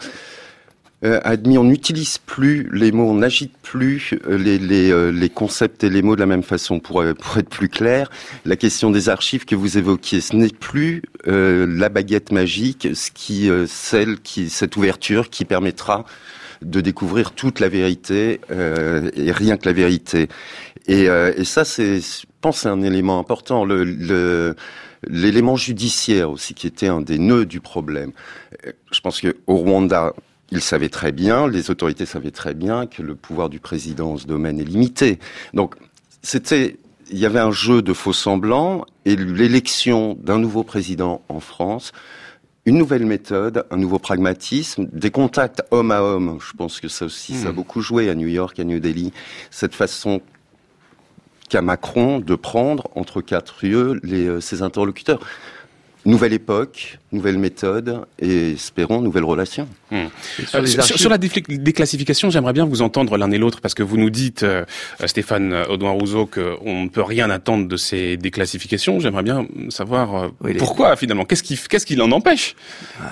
[1.05, 1.57] euh, admis.
[1.57, 5.89] On n'utilise plus les mots, on n'agite plus euh, les, les, euh, les, concepts et
[5.89, 6.81] les mots de la même façon.
[6.81, 8.09] Pour, pour être plus clair,
[8.43, 13.49] la question des archives que vous évoquiez, ce n'est plus la baguette magique, ce qui,
[13.67, 16.03] celle qui, cette ouverture qui permettra
[16.61, 20.27] de découvrir toute la vérité et rien que la vérité.
[20.87, 23.65] Et, et ça, c'est, je pense, c'est un élément important.
[23.65, 24.55] Le
[25.05, 28.11] l'élément judiciaire aussi, qui était un des nœuds du problème.
[28.91, 30.13] Je pense que au Rwanda,
[30.51, 34.17] ils savaient très bien, les autorités savaient très bien que le pouvoir du président en
[34.17, 35.19] ce domaine est limité.
[35.53, 35.75] Donc,
[36.21, 36.77] c'était,
[37.11, 41.91] il y avait un jeu de faux semblants et l'élection d'un nouveau président en France
[42.67, 46.37] une nouvelle méthode, un nouveau pragmatisme, des contacts homme à homme.
[46.45, 47.55] Je pense que ça aussi, ça a hmm.
[47.55, 49.13] beaucoup joué à New York, à New Delhi.
[49.51, 50.21] Cette façon
[51.49, 55.19] qu'a Macron de prendre entre quatre yeux les, euh, ses interlocuteurs.
[56.07, 59.67] Nouvelle époque, nouvelle méthode et espérons nouvelles relations.
[59.91, 60.05] Hmm.
[60.45, 64.09] Sur, euh, la déclassification, j'aimerais bien vous entendre l'un et l'autre parce que vous nous
[64.09, 64.63] dites, euh,
[65.03, 69.01] Stéphane Audouin Rousseau, qu'on ne peut rien attendre de ces déclassifications.
[69.01, 71.25] J'aimerais bien savoir pourquoi finalement?
[71.25, 72.55] Qu'est-ce qui, qu'est-ce qui l'en empêche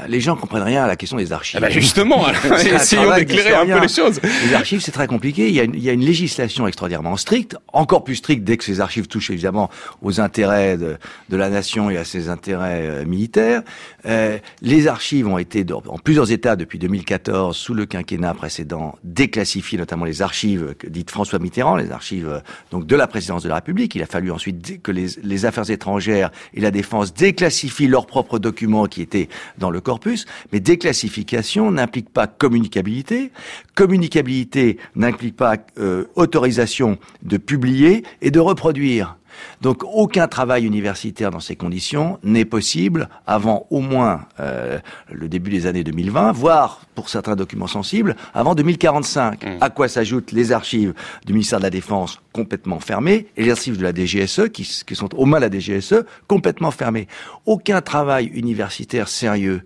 [0.08, 1.60] Les gens comprennent rien à la question des archives.
[1.62, 2.25] Ah bah justement,
[2.65, 4.21] essayons d'éclairer un peu les choses.
[4.47, 5.49] Les archives, c'est très compliqué.
[5.49, 8.55] Il y, a une, il y, a une, législation extraordinairement stricte, encore plus stricte dès
[8.55, 9.69] que ces archives touchent évidemment
[10.01, 10.95] aux intérêts de,
[11.27, 13.62] de la nation et à ses intérêts euh.
[14.06, 19.78] Euh, les archives ont été, en plusieurs états depuis 2014, sous le quinquennat précédent, déclassifiées,
[19.78, 22.39] notamment les archives dites François Mitterrand, les archives euh,
[22.71, 23.95] donc de la présidence de la République.
[23.95, 28.39] Il a fallu ensuite que les, les affaires étrangères et la défense déclassifient leurs propres
[28.39, 30.26] documents qui étaient dans le corpus.
[30.52, 33.32] Mais déclassification n'implique pas communicabilité.
[33.76, 39.17] Communicabilité n'implique pas euh, autorisation de publier et de reproduire.
[39.62, 44.80] Donc aucun travail universitaire dans ces conditions n'est possible avant au moins euh,
[45.12, 49.43] le début des années 2020, voire pour certains documents sensibles, avant 2045.
[49.43, 49.48] Mmh.
[49.62, 50.93] À quoi s'ajoutent les archives
[51.26, 54.95] du ministère de la Défense complètement fermées et les archives de la DGSE qui, qui
[54.95, 57.08] sont aux mains de la DGSE complètement fermées.
[57.45, 59.62] Aucun travail universitaire sérieux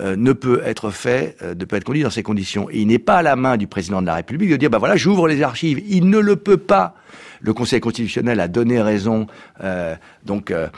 [0.00, 2.68] euh, ne peut être fait, euh, ne peut être conduit dans ces conditions.
[2.70, 4.78] Et il n'est pas à la main du président de la République de dire, bah
[4.78, 5.82] voilà, j'ouvre les archives.
[5.88, 6.94] Il ne le peut pas
[7.40, 9.26] le Conseil constitutionnel a donné raison,
[9.62, 10.68] euh, donc euh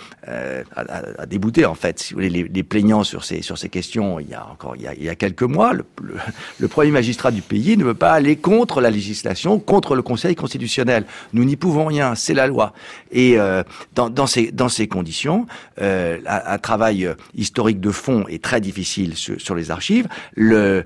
[0.76, 4.20] a, débouté en fait, si les, plaignants sur ces sur ces questions.
[4.20, 7.76] Il y a encore il y a, a quelques mois, le, premier magistrat du pays
[7.76, 11.04] ne veut pas aller contre la législation, contre le Conseil constitutionnel.
[11.32, 12.72] Nous n'y pouvons rien, c'est la loi.
[13.10, 13.62] Et euh,
[13.94, 15.46] dans, ces dans ces conditions,
[15.80, 20.08] un, un, travail historique de fond est très difficile sur, les archives.
[20.38, 20.82] Euh,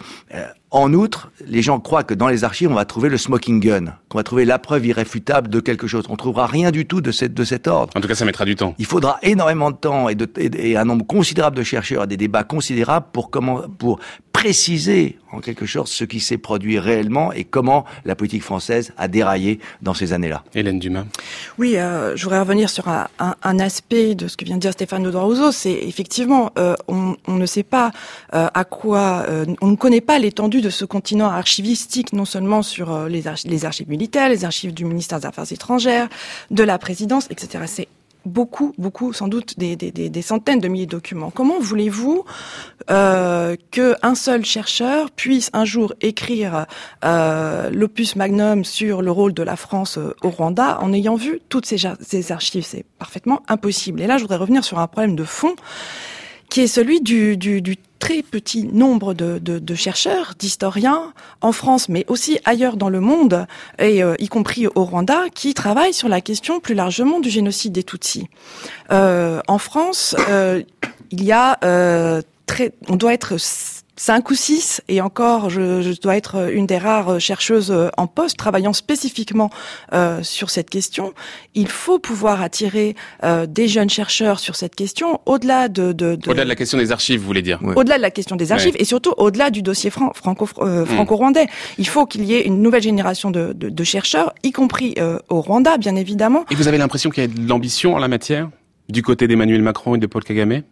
[0.70, 3.94] en outre, les gens croient que dans les archives, on va trouver le smoking gun,
[4.08, 6.04] qu'on va trouver la preuve irréfutable de quelque chose.
[6.08, 7.92] On trouvera rien du tout de, cette, de cet ordre.
[7.96, 8.74] En tout cas, ça mettra du temps.
[8.78, 12.16] Il faudra énormément de temps et, de, et un nombre considérable de chercheurs et des
[12.16, 14.00] débats considérables pour comment, pour
[14.36, 19.08] préciser en quelque sorte ce qui s'est produit réellement et comment la politique française a
[19.08, 20.44] déraillé dans ces années-là.
[20.54, 21.04] Hélène Dumas.
[21.58, 24.60] Oui, euh, je voudrais revenir sur un, un, un, aspect de ce que vient de
[24.60, 27.92] dire Stéphane Audouin C'est effectivement, euh, on, on, ne sait pas
[28.34, 32.62] euh, à quoi, euh, on ne connaît pas l'étendue de ce continent archivistique, non seulement
[32.62, 36.08] sur euh, les, archives, militaires, les archives du ministère des Affaires étrangères,
[36.50, 37.64] de la présidence, etc.
[37.66, 37.88] C'est
[38.24, 41.30] beaucoup, beaucoup, sans doute des, centaines de milliers de documents.
[41.30, 42.24] Comment voulez-vous
[42.90, 46.66] euh, qu'un seul chercheur puisse un jour écrire
[47.04, 51.66] euh, l'opus magnum sur le rôle de la France au Rwanda en ayant vu toutes
[51.66, 52.64] ces, ces archives?
[52.64, 54.00] C'est parfaitement impossible.
[54.00, 55.54] Et là, je voudrais revenir sur un problème de fond
[56.48, 61.52] qui est celui du, du, du très petit nombre de, de, de chercheurs, d'historiens en
[61.52, 63.46] France, mais aussi ailleurs dans le monde,
[63.78, 67.72] et euh, y compris au Rwanda, qui travaillent sur la question plus largement du génocide
[67.72, 68.28] des Tutsis.
[68.92, 70.62] Euh, en France, euh,
[71.10, 73.36] il y a euh, très, on doit être
[73.96, 78.36] cinq ou six, et encore, je, je, dois être une des rares chercheuses en poste
[78.36, 79.50] travaillant spécifiquement
[79.92, 81.14] euh, sur cette question.
[81.54, 86.30] Il faut pouvoir attirer euh, des jeunes chercheurs sur cette question, au-delà de, de, de...
[86.30, 88.76] au-delà de la question des archives, vous voulez dire Au-delà de la question des archives,
[88.78, 90.86] et surtout au-delà du dossier fran franco euh, hmm.
[90.86, 91.46] franco-rwandais.
[91.78, 95.18] Il faut qu'il y ait une nouvelle génération de, de, de chercheurs, y compris euh,
[95.28, 96.44] au Rwanda, bien évidemment.
[96.50, 98.50] Et vous avez l'impression qu'il y a de l'ambition en la matière
[98.88, 100.62] du côté d'Emmanuel Macron et de Paul Kagame?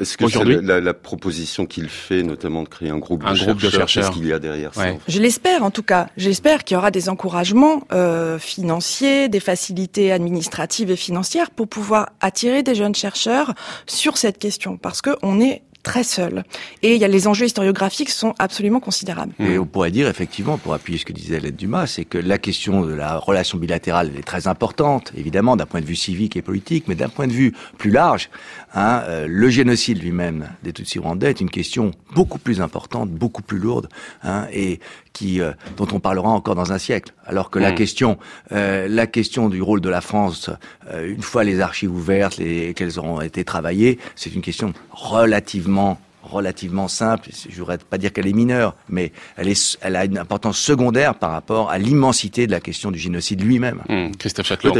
[0.00, 3.38] Est-ce que c'est la, la, proposition qu'il fait, notamment de créer un groupe, un de,
[3.38, 6.08] groupe chercheurs, de chercheurs Qu'est-ce qu'il y a derrière ça Je l'espère en tout cas.
[6.16, 12.10] J'espère qu'il y aura des encouragements euh, financiers, des facilités administratives et financières pour pouvoir
[12.20, 13.54] attirer des jeunes chercheurs
[13.86, 16.44] sur cette question, parce que on est très seul.
[16.82, 19.32] Et il y a les enjeux historiographiques sont absolument considérables.
[19.38, 22.38] Et on pourrait dire effectivement, pour appuyer ce que disait Hélène Dumas, c'est que la
[22.38, 26.42] question de la relation bilatérale est très importante, évidemment d'un point de vue civique et
[26.42, 28.30] politique, mais d'un point de vue plus large,
[28.74, 33.42] hein, euh, le génocide lui-même des Tutsis rwandais est une question beaucoup plus importante, beaucoup
[33.42, 33.88] plus lourde,
[34.22, 34.80] hein, et
[35.12, 37.12] qui, euh, dont on parlera encore dans un siècle.
[37.26, 37.74] Alors que la mm.
[37.74, 38.18] question,
[38.52, 40.50] euh, la question du rôle de la France,
[40.90, 46.00] euh, une fois les archives ouvertes, et qu'elles auront été travaillées, c'est une question relativement
[46.22, 47.30] relativement simple.
[47.48, 51.14] Je voudrais pas dire qu'elle est mineure, mais elle, est, elle a une importance secondaire
[51.14, 53.82] par rapport à l'immensité de la question du génocide lui-même.
[53.88, 54.12] Mmh.
[54.18, 54.74] Christophe Châtelot,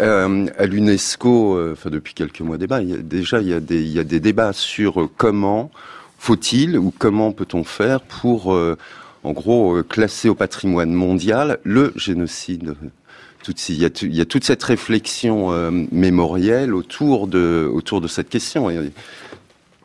[0.00, 3.54] euh, à l'UNESCO, euh, enfin depuis quelques mois débat, il y a, déjà il y
[3.54, 5.70] a des, il y a des débats sur euh, comment
[6.18, 8.76] faut-il ou comment peut-on faire pour, euh,
[9.22, 12.74] en gros, classer au patrimoine mondial le génocide
[13.48, 18.28] il, y a, il y a toute cette réflexion mémorielle autour de, autour de cette
[18.28, 18.70] question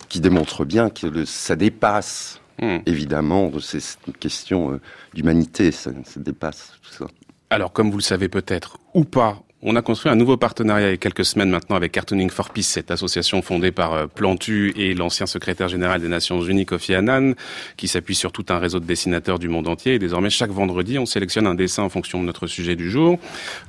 [0.10, 2.78] qui démontre bien que ça dépasse, hmm.
[2.86, 4.82] évidemment, c'est une question euh,
[5.14, 7.08] d'humanité, ça, ça dépasse tout ça.
[7.50, 10.92] Alors, comme vous le savez peut-être, ou pas, on a construit un nouveau partenariat il
[10.92, 14.72] y a quelques semaines maintenant avec Cartooning for Peace, cette association fondée par euh, Plantu
[14.78, 17.34] et l'ancien secrétaire général des Nations Unies, Kofi Annan,
[17.76, 19.96] qui s'appuie sur tout un réseau de dessinateurs du monde entier.
[19.96, 23.18] Et désormais, chaque vendredi, on sélectionne un dessin en fonction de notre sujet du jour,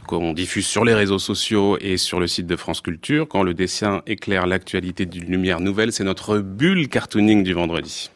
[0.06, 3.26] qu'on diffuse sur les réseaux sociaux et sur le site de France Culture.
[3.26, 8.10] Quand le dessin éclaire l'actualité d'une lumière nouvelle, c'est notre bulle cartooning du vendredi.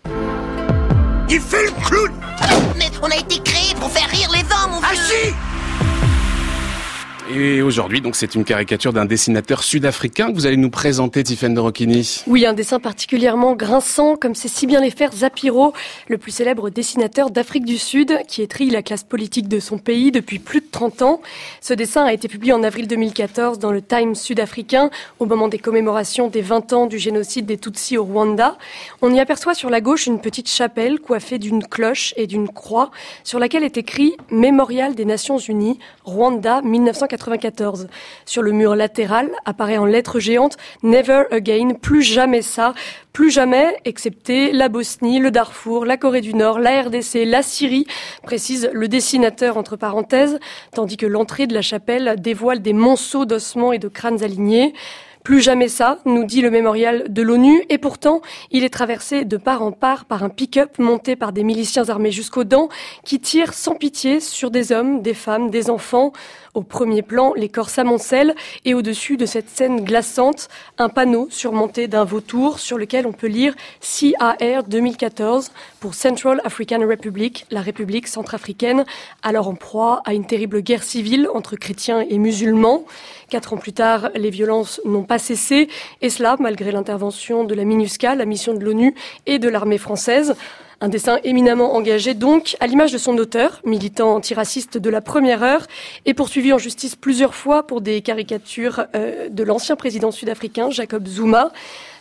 [1.30, 2.12] Il fait le clown
[2.76, 5.49] Mais on a été créé pour faire rire les hommes, mon vieux ah,
[7.32, 11.54] et aujourd'hui, donc, c'est une caricature d'un dessinateur sud-africain que vous allez nous présenter, Tiffaine
[11.54, 12.22] de Rocchini.
[12.26, 15.72] Oui, un dessin particulièrement grinçant, comme c'est si bien les faire Zapiro,
[16.08, 20.10] le plus célèbre dessinateur d'Afrique du Sud, qui étrit la classe politique de son pays
[20.10, 21.20] depuis plus de 30 ans.
[21.60, 25.58] Ce dessin a été publié en avril 2014 dans le Times sud-africain, au moment des
[25.58, 28.56] commémorations des 20 ans du génocide des Tutsis au Rwanda.
[29.02, 32.90] On y aperçoit sur la gauche une petite chapelle coiffée d'une cloche et d'une croix,
[33.22, 36.60] sur laquelle est écrit Mémorial des Nations Unies, Rwanda
[37.28, 37.86] 1980.
[38.24, 42.74] Sur le mur latéral apparaît en lettres géantes Never again, plus jamais ça,
[43.12, 47.86] plus jamais, excepté la Bosnie, le Darfour, la Corée du Nord, la RDC, la Syrie,
[48.22, 50.38] précise le dessinateur entre parenthèses,
[50.72, 54.74] tandis que l'entrée de la chapelle dévoile des monceaux d'ossements et de crânes alignés.
[55.24, 59.36] Plus jamais ça, nous dit le mémorial de l'ONU, et pourtant, il est traversé de
[59.36, 62.70] part en part par un pick-up monté par des miliciens armés jusqu'aux dents
[63.04, 66.12] qui tirent sans pitié sur des hommes, des femmes, des enfants.
[66.53, 68.34] Au premier plan, les corps s'amoncellent
[68.64, 70.48] et au-dessus de cette scène glaçante,
[70.78, 76.80] un panneau surmonté d'un vautour sur lequel on peut lire CAR 2014 pour Central African
[76.80, 78.84] Republic, la République centrafricaine,
[79.22, 82.84] alors en proie à une terrible guerre civile entre chrétiens et musulmans.
[83.28, 85.68] Quatre ans plus tard, les violences n'ont pas cessé,
[86.03, 88.96] et cela malgré l'intervention de la MINUSCA, la mission de l'ONU,
[89.26, 90.34] et de l'armée française.
[90.82, 95.42] Un dessin éminemment engagé donc, à l'image de son auteur, militant antiraciste de la première
[95.42, 95.66] heure,
[96.06, 101.06] et poursuivi en justice plusieurs fois pour des caricatures euh, de l'ancien président sud-africain, Jacob
[101.06, 101.52] Zuma.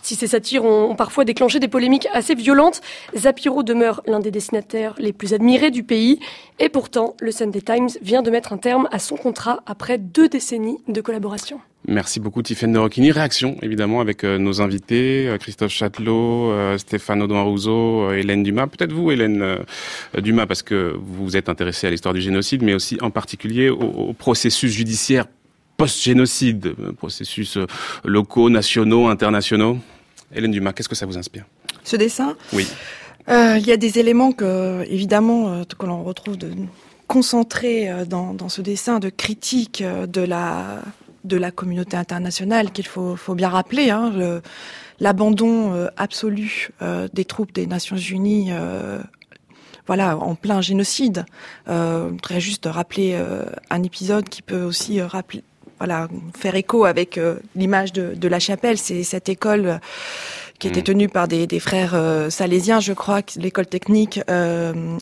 [0.01, 2.79] Si ces satires ont, parfois déclenché des polémiques assez violentes,
[3.17, 6.21] Zapiro demeure l'un des dessinateurs les plus admirés du pays.
[6.59, 10.29] Et pourtant, le Sunday Times vient de mettre un terme à son contrat après deux
[10.29, 11.59] décennies de collaboration.
[11.91, 13.11] Merci beaucoup Tiffaine de Rocchini.
[13.11, 18.67] Réaction évidemment avec euh, nos invités, euh, Christophe Châtelot, euh, Stéphane Audouin Rousseau, Hélène Dumas.
[18.67, 19.57] Peut-être vous Hélène
[20.15, 23.69] Dumas parce que vous vous êtes intéressée à l'histoire du génocide, mais aussi en particulier
[23.69, 25.25] au processus judiciaire
[25.77, 27.57] post-génocide, processus
[28.05, 29.79] locaux, nationaux, internationaux.
[30.31, 31.45] Hélène Dumas, qu'est-ce que ça vous inspire?
[31.83, 32.35] Ce dessin?
[32.53, 32.67] Oui.
[33.29, 36.51] Euh, il y a des éléments que, évidemment, que l'on retrouve de,
[37.07, 40.83] concentrés dans, dans, ce dessin de critique de la
[41.23, 43.89] de la communauté internationale qu'il faut, faut bien rappeler.
[43.89, 44.41] Hein,
[44.99, 46.69] l'abandon absolu
[47.13, 48.51] des troupes des Nations Unies
[49.87, 51.25] voilà, en plein génocide.
[51.67, 53.19] Euh, très juste rappeler
[53.69, 55.43] un épisode qui peut aussi rappeler,
[55.79, 56.07] voilà,
[56.37, 58.77] faire écho avec euh, l'image de, de, la chapelle.
[58.77, 59.77] C'est cette école euh,
[60.59, 60.83] qui était mm.
[60.83, 64.19] tenue par des, des frères euh, salésiens, je crois, l'école technique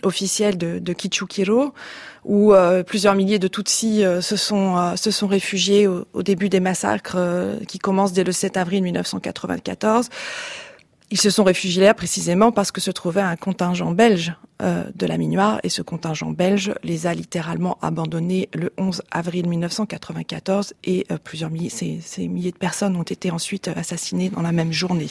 [0.04, 1.74] officielle de, de Kichukiro,
[2.28, 2.54] où
[2.86, 7.18] plusieurs milliers de Tutsis se sont se sont réfugiés au, au début des massacres
[7.68, 10.10] qui commencent dès le 7 avril 1994.
[11.10, 15.06] Ils se sont réfugiés là précisément parce que se trouvait un contingent belge euh, de
[15.06, 21.06] la Minoire et ce contingent belge les a littéralement abandonnés le 11 avril 1994 et
[21.10, 24.74] euh, plusieurs milliers, ces, ces milliers de personnes ont été ensuite assassinées dans la même
[24.74, 25.08] journée.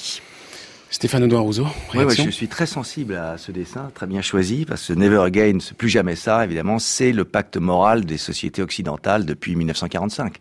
[0.89, 4.87] Stéphane Audouin Rousseau, oui, je suis très sensible à ce dessin, très bien choisi, parce
[4.87, 9.57] que Never Again, plus jamais ça, évidemment, c'est le pacte moral des sociétés occidentales depuis
[9.57, 10.37] 1945.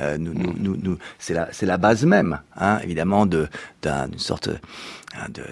[0.00, 3.46] Euh, nous, nous, nous, nous c'est la, c'est la base même, hein, évidemment, de
[3.86, 4.48] d'une sorte
[5.16, 5.44] hein, de,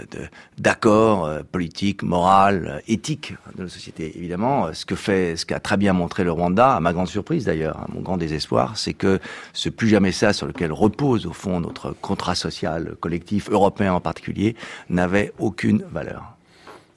[0.59, 4.13] d'accord euh, politique, moral, euh, éthique de la société.
[4.17, 7.45] Évidemment, ce que fait, ce qu'a très bien montré le Rwanda, à ma grande surprise
[7.45, 9.21] d'ailleurs, à mon grand désespoir, c'est que
[9.53, 14.01] ce plus jamais ça sur lequel repose au fond notre contrat social collectif européen en
[14.01, 14.57] particulier
[14.89, 16.37] n'avait aucune valeur.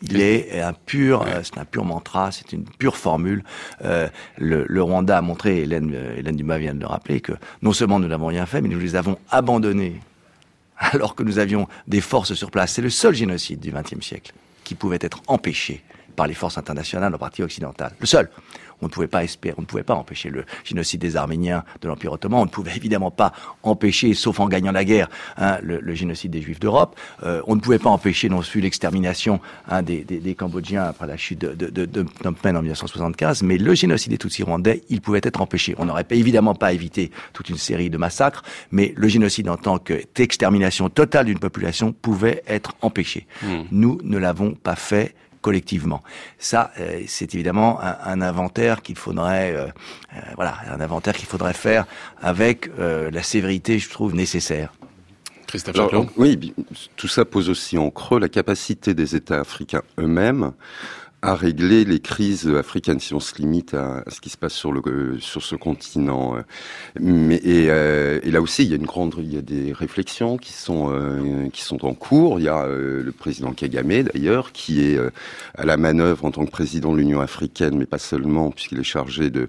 [0.02, 3.44] Il est un pur, euh, c'est un pur mantra, c'est une pure formule.
[3.84, 4.08] Euh,
[4.38, 8.00] le, le, Rwanda a montré, Hélène, Hélène Dumas vient de le rappeler, que non seulement
[8.00, 10.00] nous n'avons rien fait, mais nous les avons abandonnés
[10.94, 12.74] alors que nous avions des forces sur place.
[12.74, 15.84] C'est le seul génocide du XXe siècle qui pouvait être empêché
[16.16, 17.94] par les forces internationales, en partie occidentales.
[18.00, 18.30] Le seul
[18.82, 21.88] on ne pouvait pas espérer, on ne pouvait pas empêcher le génocide des Arméniens de
[21.88, 25.96] l'Empire ottoman, on ne pouvait évidemment pas empêcher, sauf en gagnant la guerre, hein, le,
[25.96, 30.04] génocide des Juifs d'Europe, euh, on ne pouvait pas empêcher non plus l'extermination hein, des,
[30.04, 34.12] des, Cambodgiens après la chute de, de, de, Phnom Penh en 1975, mais le génocide
[34.12, 35.76] des Tutsis rwandais, il pouvait être empêché.
[35.78, 39.78] On n'aurait évidemment pas évité toute une série de massacres, mais le génocide en tant
[39.78, 43.28] qu'extermination totale d'une population pouvait être empêché.
[43.42, 43.64] Hmm.
[43.72, 45.16] Nous ne l'avons pas fait
[45.46, 46.02] collectivement.
[46.40, 51.54] Ça, euh, c'est évidemment un, inventaire qu'il faudrait, euh, euh, voilà, un inventaire qu'il faudrait
[51.54, 51.86] faire
[52.20, 54.74] avec la sévérité, je trouve, nécessaire.
[55.46, 56.56] Christophe Alors, Oui,
[56.96, 60.54] tout ça pose aussi en creux la capacité des États africains eux-mêmes
[61.26, 64.72] à régler les crises africaines si on se limite à, ce qui se passe sur
[64.72, 66.36] le sur ce continent.
[67.00, 69.74] Mais et, euh, et, là aussi, il y a une grande, il y a des
[69.74, 72.40] réflexions qui sont euh, qui sont en cours.
[72.40, 75.00] Il y a euh, le président Kagame d'ailleurs qui est
[75.58, 78.84] à la manœuvre en tant que président de l'Union africaine, mais pas seulement puisqu'il est
[78.84, 79.48] chargé de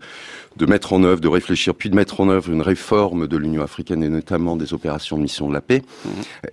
[0.57, 3.63] de mettre en œuvre, de réfléchir, puis de mettre en œuvre une réforme de l'Union
[3.63, 5.83] africaine et notamment des opérations de mission de la paix.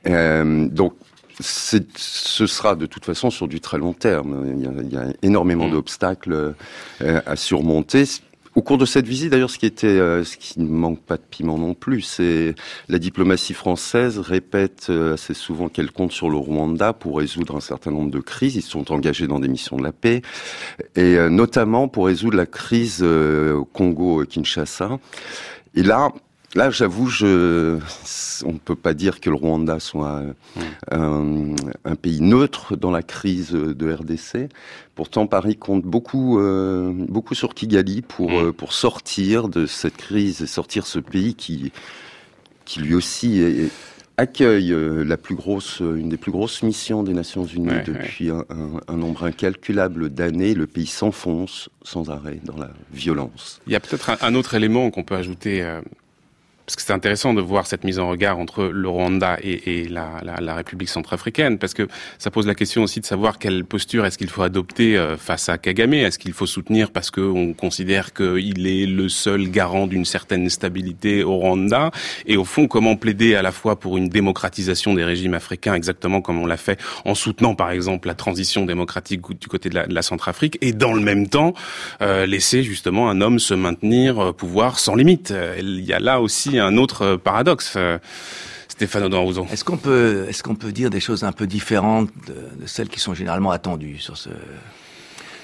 [0.05, 0.67] Mmh.
[0.67, 0.93] donc
[1.39, 4.45] ce sera de toute façon sur du très long terme.
[4.55, 5.71] Il y a, énormément mm.
[5.71, 6.55] d'obstacles
[7.01, 8.05] euh, à surmonter.
[8.55, 11.17] Au cours de cette visite, d'ailleurs, ce qui était, euh, ce qui ne manque pas
[11.17, 12.53] de piment non plus, c'est
[12.87, 17.61] la diplomatie française répète euh, assez souvent qu'elle compte sur le Rwanda pour résoudre un
[17.61, 18.55] certain nombre de crises.
[18.55, 20.21] Ils sont engagés dans des missions de la paix,
[20.95, 24.99] et notamment pour résoudre la crise au Congo-Kinshasa.
[25.73, 26.09] Et là,
[26.55, 27.79] Là, j'avoue, je,
[28.45, 30.21] on ne peut pas dire que le Rwanda soit
[30.91, 34.49] un, un, pays neutre dans la crise de RDC.
[34.93, 38.35] Pourtant, Paris compte beaucoup, euh, beaucoup sur Kigali pour mm.
[38.35, 41.71] euh, pour sortir de cette crise et sortir ce pays qui,
[42.65, 43.71] qui lui aussi
[44.17, 48.45] accueille euh, la plus grosse, une des plus grosses missions des Nations Unies depuis Un,
[48.87, 50.53] un, nombre incalculable d'années.
[50.53, 53.59] Le pays s'enfonce sans arrêt dans la violence.
[53.65, 55.63] Il y a peut-être un, autre élément qu'on peut ajouter
[56.65, 59.89] parce que c'est intéressant de voir cette mise en regard entre le Rwanda et, et
[59.89, 61.87] la, la, la, République centrafricaine, parce que
[62.17, 65.49] ça pose la question aussi de savoir quelle posture est-ce qu'il faut adopter euh, face
[65.49, 65.93] à Kagame.
[65.93, 71.23] Est-ce qu'il faut soutenir parce qu'on considère qu'il est le seul garant d'une certaine stabilité
[71.23, 71.91] au Rwanda?
[72.27, 76.21] Et au fond, comment plaider à la fois pour une démocratisation des régimes africains, exactement
[76.21, 79.85] comme on l'a fait en soutenant par exemple la transition démocratique du côté de la,
[79.85, 81.53] de la Centrafrique, et dans le même temps
[82.01, 85.33] euh, laisser justement un homme se maintenir euh, pouvoir sans limite.
[85.59, 87.73] Il y a là aussi un autre euh, paradoxe.
[87.75, 87.97] Euh,
[88.67, 92.65] Stéphane Audin Est-ce qu'on peut, est-ce qu'on peut dire des choses un peu différentes de,
[92.65, 94.29] celles qui sont généralement attendues sur ce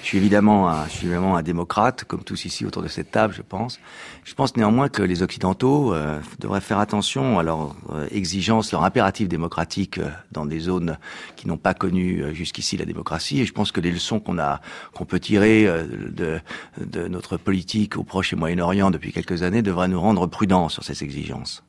[0.01, 3.11] je suis évidemment un, je suis évidemment un démocrate, comme tous ici autour de cette
[3.11, 3.79] table, je pense.
[4.23, 7.75] Je pense néanmoins que les Occidentaux euh, devraient faire attention à leurs
[8.11, 9.99] exigences, leurs impératifs démocratiques
[10.31, 10.97] dans des zones
[11.35, 13.41] qui n'ont pas connu jusqu'ici la démocratie.
[13.41, 14.61] Et je pense que les leçons qu'on a,
[14.93, 16.39] qu'on peut tirer de,
[16.77, 20.83] de notre politique au Proche et Moyen-Orient depuis quelques années devraient nous rendre prudents sur
[20.83, 21.63] ces exigences.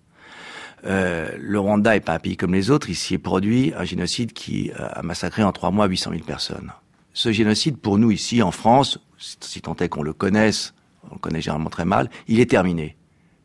[0.85, 2.91] Euh, le Rwanda est pas un pays comme les autres.
[2.91, 6.73] Ici est produit un génocide qui a massacré en trois mois 800 000 personnes
[7.13, 10.75] ce génocide, pour nous ici en France, si tant est qu'on le connaisse,
[11.11, 12.97] on le connaît généralement très mal, il est terminé.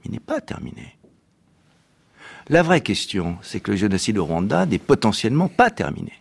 [0.03, 0.97] Il n'est pas terminé.
[2.47, 6.13] La vraie question, c'est que le génocide au Rwanda n'est potentiellement pas terminé.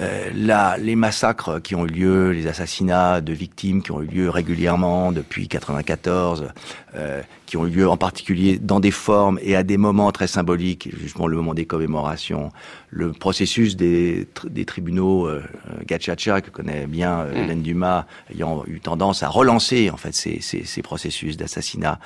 [0.00, 4.06] Euh, là, les massacres qui ont eu lieu, les assassinats de victimes qui ont eu
[4.06, 6.48] lieu régulièrement depuis 94,
[6.96, 10.26] euh, qui ont eu lieu en particulier dans des formes et à des moments très
[10.26, 12.50] symboliques, justement le moment des commémorations,
[12.90, 15.42] le processus des, des tribunaux euh,
[15.86, 17.36] Gachacha, que connaît bien euh, mm.
[17.36, 22.00] Hélène Dumas, ayant eu tendance à relancer en fait ces, ces, ces processus d'assassinat.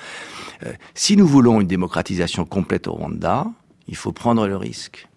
[0.65, 3.47] Euh, si nous voulons une démocratisation complète au Rwanda,
[3.87, 5.08] il faut prendre le risque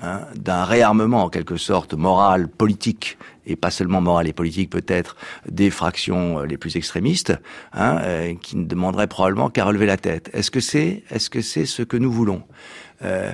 [0.00, 5.16] Hein, d'un réarmement en quelque sorte moral, politique, et pas seulement moral et politique peut-être,
[5.48, 7.34] des fractions euh, les plus extrémistes,
[7.72, 10.30] hein, euh, qui ne demanderaient probablement qu'à relever la tête.
[10.32, 12.44] Est-ce que c'est, est-ce que c'est ce que nous voulons?
[13.04, 13.32] Euh,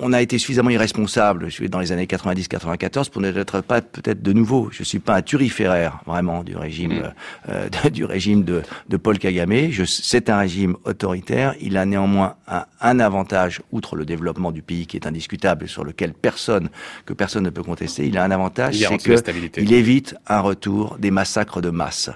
[0.00, 4.68] on a été suffisamment irresponsable dans les années 90-94 pour n'être pas peut-être de nouveau.
[4.72, 7.12] Je suis pas un turiféraire vraiment du régime mm.
[7.48, 9.70] euh, du régime de, de Paul Kagame.
[9.86, 11.54] C'est un régime autoritaire.
[11.60, 15.84] Il a néanmoins un, un, avantage outre le développement du pays qui est indiscutable sur
[15.84, 16.68] lequel personne
[17.06, 18.06] que personne ne peut contester.
[18.06, 22.10] Il a un avantage, c'est qu'il évite un retour des massacres de masse.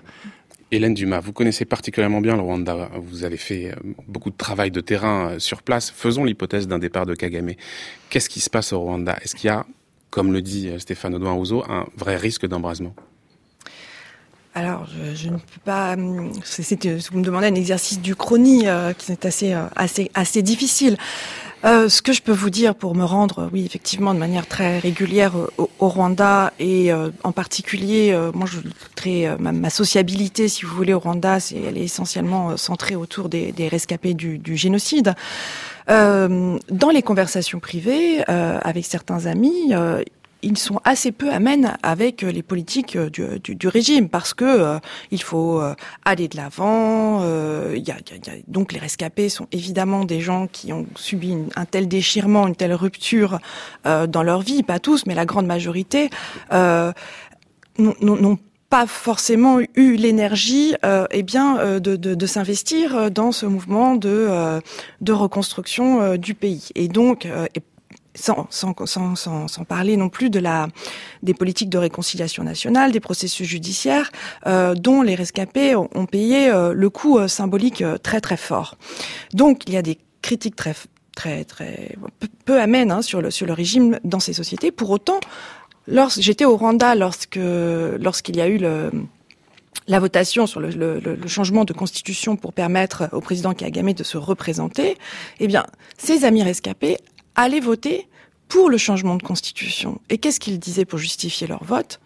[0.71, 2.91] Hélène Dumas, vous connaissez particulièrement bien le Rwanda.
[2.97, 3.75] Vous avez fait euh,
[4.09, 5.91] beaucoup de travail de terrain euh, sur place.
[5.91, 7.53] Faisons l'hypothèse d'un départ de Kagame.
[8.11, 9.17] Qu'est-ce qui se passe au Rwanda?
[9.23, 9.67] Est-ce qu'il y a,
[10.11, 12.95] comme le dit euh, Stéphane Audouin Rousseau, un vrai risque d'embrasement?
[14.57, 15.97] Alors, je, ne peux pas.
[16.45, 18.67] C'est, vous me demandez un exercice du chronie
[18.99, 19.27] qui est
[20.15, 20.97] assez difficile.
[21.65, 24.79] Euh, ce que je peux vous dire pour me rendre, oui, effectivement, de manière très
[24.79, 28.59] régulière au, Rwanda et euh, en particulier, euh, moi, je
[28.95, 33.53] très ma, sociabilité, si vous voulez, au Rwanda, c'est elle est essentiellement centrée autour des,
[33.53, 35.15] des rescapés du, du génocide.
[35.89, 39.73] dans les conversations privées avec certains amis,
[40.45, 44.45] ils sont assez peu amènes avec euh, les politiques euh, du, du, régime parce que
[44.45, 44.79] euh,
[45.11, 45.63] il faut
[46.05, 47.21] aller de l'avant.
[48.49, 52.75] Donc les rescapés sont évidemment des gens qui ont subi un tel déchirement, une telle
[52.75, 53.39] rupture
[53.85, 56.11] dans leur vie, pas tous, mais la grande majorité
[56.51, 58.39] n'ont
[58.71, 64.61] pas forcément eu l'énergie euh, eh bien de, s'investir dans ce mouvement de,
[65.01, 67.27] de reconstruction du pays et donc
[68.15, 70.69] sans, sans, sans, sans, parler non plus de la,
[71.23, 74.11] des politiques de réconciliation nationale, des processus judiciaires,
[74.47, 78.77] euh, dont les rescapés ont, payé euh, le coût euh, symbolique euh, très très fort.
[79.33, 80.75] Donc il y a des critiques très
[81.15, 81.97] très très
[82.45, 84.71] peu, amènes hein, sur le sur le régime dans ces sociétés.
[84.71, 85.21] Pour autant,
[85.87, 88.91] lorsque j'étais au Rwanda lorsque lorsqu'il y a eu le
[89.87, 94.03] la votation sur le, le, le, changement de constitution pour permettre au président Kagame de
[94.03, 94.97] se représenter,
[95.41, 95.67] eh bien,
[95.99, 96.97] ses amis rescapés
[97.35, 98.09] aller voter
[98.49, 100.01] pour le changement de constitution.
[100.11, 102.01] Et qu'est-ce qu'ils disaient pour justifier leur vote?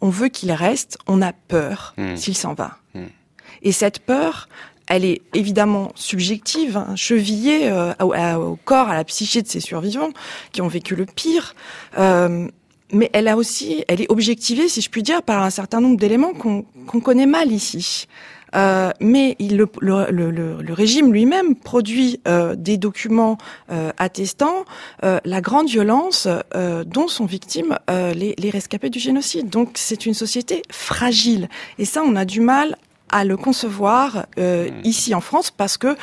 [0.00, 2.16] On veut qu'il reste, on a peur hmm.
[2.16, 2.78] s'il s'en va.
[2.94, 3.06] Hmm.
[3.62, 4.48] Et cette peur,
[4.88, 10.10] elle est évidemment subjective, hein, chevillée euh, au, corps, à la psyché de ces survivants
[10.52, 11.54] qui ont vécu le pire.
[11.98, 12.48] Euh,
[12.92, 15.96] mais elle a aussi, elle est objectivée, si je puis dire, par un certain nombre
[15.96, 18.08] d'éléments qu'on connaît mal ici.
[18.54, 20.30] Euh, mais il, le, le, le,
[20.60, 23.38] le, régime lui-même produit euh, des documents
[23.70, 24.64] euh, attestant
[25.04, 29.48] euh, la grande violence euh, dont sont victimes les, les, rescapés du génocide.
[29.48, 31.48] Donc c'est une société fragile.
[31.78, 32.76] Et ça, on a du mal
[33.10, 34.66] à le concevoir hmm.
[34.84, 35.96] ici en France parce que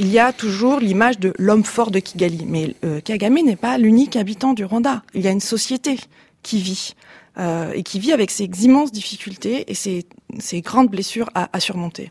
[0.00, 2.44] il y a toujours l'image de l'homme fort de Kigali.
[2.46, 5.02] Mais Kagame n'est pas l'unique habitant du Rwanda.
[5.14, 5.98] Il y a une société
[6.42, 6.94] qui vit.
[7.38, 10.06] Euh, et qui vit avec ces immenses difficultés et ces,
[10.40, 12.10] ces grandes blessures à, à surmonter.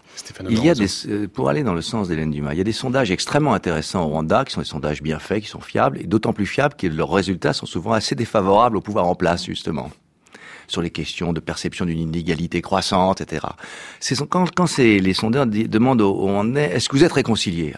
[0.49, 2.63] Il y a des, euh, pour aller dans le sens d'Hélène Dumas, il y a
[2.63, 5.99] des sondages extrêmement intéressants au Rwanda, qui sont des sondages bien faits, qui sont fiables,
[5.99, 9.45] et d'autant plus fiables que leurs résultats sont souvent assez défavorables au pouvoir en place,
[9.45, 9.91] justement
[10.69, 13.47] sur les questions de perception d'une inégalité croissante, etc.
[14.01, 17.73] C'est quand, quand c'est les sondeurs demandent où on est, est-ce que vous êtes réconciliés?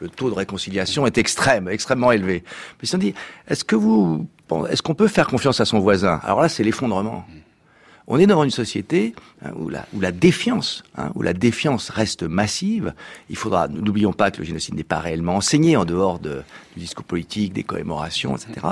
[0.00, 2.44] Le taux de réconciliation est extrême, extrêmement élevé.
[2.44, 3.14] Mais ils se dit,
[3.48, 4.28] est-ce que vous
[4.70, 6.20] est-ce qu'on peut faire confiance à son voisin?
[6.24, 7.24] Alors là, c'est l'effondrement.
[8.08, 12.94] On est dans une société hein, où, la, défiance, hein, où la défiance reste massive.
[13.30, 16.42] Il faudra, n'oublions pas que le génocide n'est pas réellement enseigné en dehors de,
[16.74, 18.66] du discours politique, des commémorations, etc.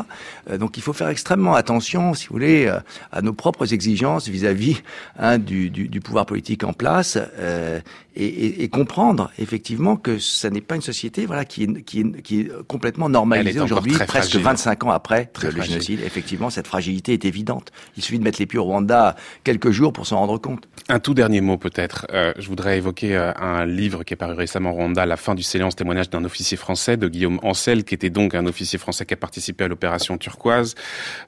[0.50, 2.78] Euh, donc il faut faire extrêmement attention, si vous voulez, euh,
[3.10, 4.82] à nos propres exigences vis-à-vis
[5.18, 7.80] hein, du, pouvoir politique en place euh,
[8.16, 12.00] et, et, et, comprendre effectivement que ça n'est pas une société voilà qui est, qui
[12.00, 16.00] est, qui est complètement normalisée aujourd'hui, presque 25 ans après le génocide.
[16.04, 17.72] Effectivement, cette fragilité est évidente.
[17.96, 20.68] Il suffit de mettre les pieds au Rwanda quelques jours pour s'en rendre compte.
[20.88, 22.06] Un tout dernier mot peut-être.
[22.12, 25.34] Euh, je voudrais évoquer euh, un livre qui est paru récemment au Rwanda, La fin
[25.34, 29.06] du silence, témoignage d'un officier français de Guillaume Ancel, qui était donc un officier français
[29.06, 30.74] qui a participé à l'opération turquoise.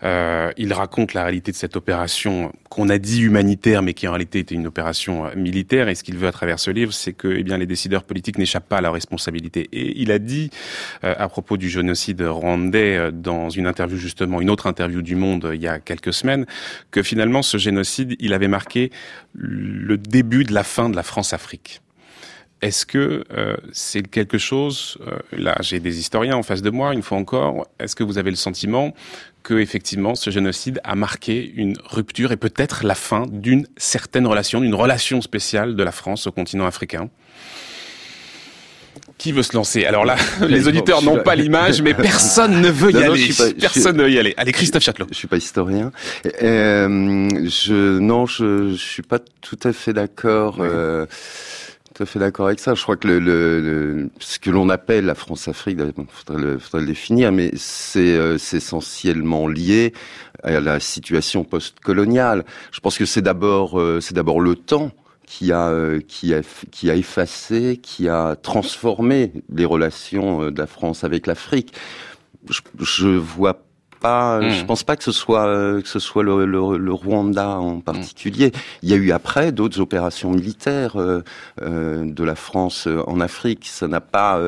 [0.02, 4.12] Euh, il raconte la réalité de cette opération qu'on a dit humanitaire, mais qui en
[4.12, 5.88] réalité était une opération militaire.
[5.88, 8.68] Et ce qu'il veut à travers ce c'est que eh bien, les décideurs politiques n'échappent
[8.68, 9.68] pas à leur responsabilité.
[9.72, 10.50] Et il a dit,
[11.04, 15.50] euh, à propos du génocide rwandais, dans une interview justement, une autre interview du Monde
[15.54, 16.46] il y a quelques semaines,
[16.90, 18.90] que finalement ce génocide il avait marqué
[19.34, 21.80] le début de la fin de la France-Afrique.
[22.62, 26.94] Est-ce que euh, c'est quelque chose, euh, là j'ai des historiens en face de moi,
[26.94, 28.94] une fois encore, est-ce que vous avez le sentiment
[29.42, 34.60] que effectivement ce génocide a marqué une rupture et peut-être la fin d'une certaine relation,
[34.60, 37.10] d'une relation spéciale de la France au continent africain?
[39.18, 39.84] Qui veut se lancer?
[39.84, 40.16] Alors là,
[40.48, 43.28] les auditeurs n'ont pas l'image, mais personne ne veut y aller.
[43.60, 44.34] personne ne veut y aller.
[44.36, 45.06] Allez, Christophe Châtelot.
[45.10, 45.90] Je suis pas historien.
[46.42, 50.58] Euh, je non, je, je suis pas tout à fait d'accord.
[50.60, 51.06] Euh,
[51.96, 52.74] tout à fait d'accord avec ça.
[52.74, 58.16] Je crois que ce que l'on appelle la France-Afrique, il faudrait le, définir, mais c'est
[58.16, 59.94] euh, essentiellement lié
[60.42, 62.44] à la situation post-coloniale.
[62.70, 64.90] Je pense que c'est d'abord euh, c'est le temps
[65.26, 71.26] qui a, euh, qui a, effacé, qui a transformé les relations de la France avec
[71.26, 71.72] l'Afrique.
[72.50, 73.65] Je, je vois
[74.00, 74.66] pas, je hmm.
[74.66, 78.52] pense pas que ce soit euh, que ce soit le, le, le Rwanda en particulier.
[78.82, 81.22] Il y a eu après d'autres opérations militaires euh,
[81.58, 83.66] de la France en Afrique.
[83.66, 84.40] Ça n'a pas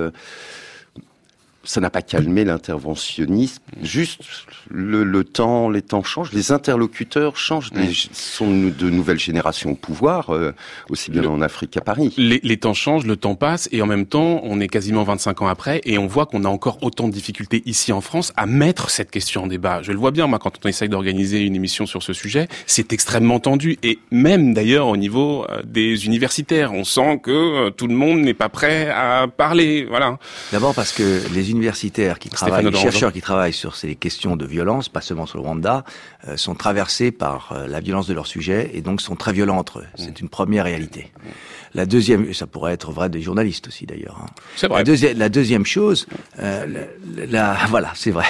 [1.69, 3.63] ça n'a pas calmé l'interventionnisme.
[3.83, 4.23] Juste
[4.71, 7.71] le, le, temps, les temps changent, les interlocuteurs changent.
[7.75, 10.55] Les, sont de nouvelles générations au pouvoir, euh,
[10.89, 12.15] aussi bien en Afrique qu'à Paris.
[12.17, 15.43] Les, les, temps changent, le temps passe, et en même temps, on est quasiment 25
[15.43, 18.47] ans après, et on voit qu'on a encore autant de difficultés ici en France à
[18.47, 19.83] mettre cette question en débat.
[19.83, 22.95] Je le vois bien, moi, quand on essaye d'organiser une émission sur ce sujet, c'est
[22.95, 27.89] extrêmement tendu, et même d'ailleurs au niveau euh, des universitaires, on sent que euh, tout
[27.89, 29.85] le monde n'est pas prêt à parler.
[29.87, 30.19] Voilà.
[30.51, 34.47] D'abord parce que les universitaires qui travaillent, les chercheurs qui travaillent sur ces questions de
[34.47, 35.85] violence, pas seulement sur le Rwanda,
[36.27, 39.59] euh, sont traversés par euh, la violence de leur sujet et donc sont très violents
[39.59, 39.87] entre eux.
[39.97, 40.23] C'est mmh.
[40.23, 41.13] une première réalité.
[41.75, 44.19] La deuxième, ça pourrait être vrai des journalistes aussi d'ailleurs.
[44.23, 44.31] Hein.
[44.57, 44.79] C'est vrai.
[44.79, 46.07] La, deuxième, la deuxième chose,
[46.39, 46.67] euh,
[47.17, 48.27] la, la, voilà, c'est vrai.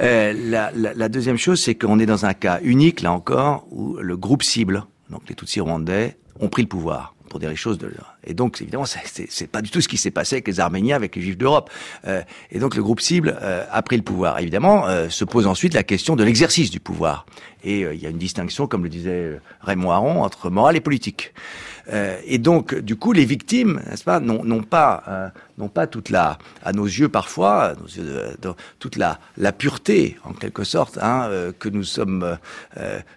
[0.00, 3.96] Euh, la, la, deuxième chose, c'est qu'on est dans un cas unique là encore où
[3.96, 7.78] le groupe cible, donc les Tutsis rwandais, ont pris le pouvoir pour choses
[8.24, 11.16] et donc évidemment c'est pas du tout ce qui s'est passé avec les Arméniens avec
[11.16, 11.70] les Juifs d'Europe.
[12.06, 12.22] Euh,
[12.52, 14.38] et donc le groupe cible euh, a pris le pouvoir.
[14.38, 17.26] Évidemment euh, se pose ensuite la question de l'exercice du pouvoir.
[17.64, 21.32] Et il y a une distinction comme le disait Raymond Aron entre morale et politique
[21.92, 25.28] euh, et donc, du coup, les victimes, n'est-ce pas, n'ont pas, euh,
[25.58, 28.04] n'ont pas toute la, à nos yeux parfois, nos yeux
[28.40, 32.38] de, toute la, la pureté, en quelque sorte, hein, euh, que nous sommes,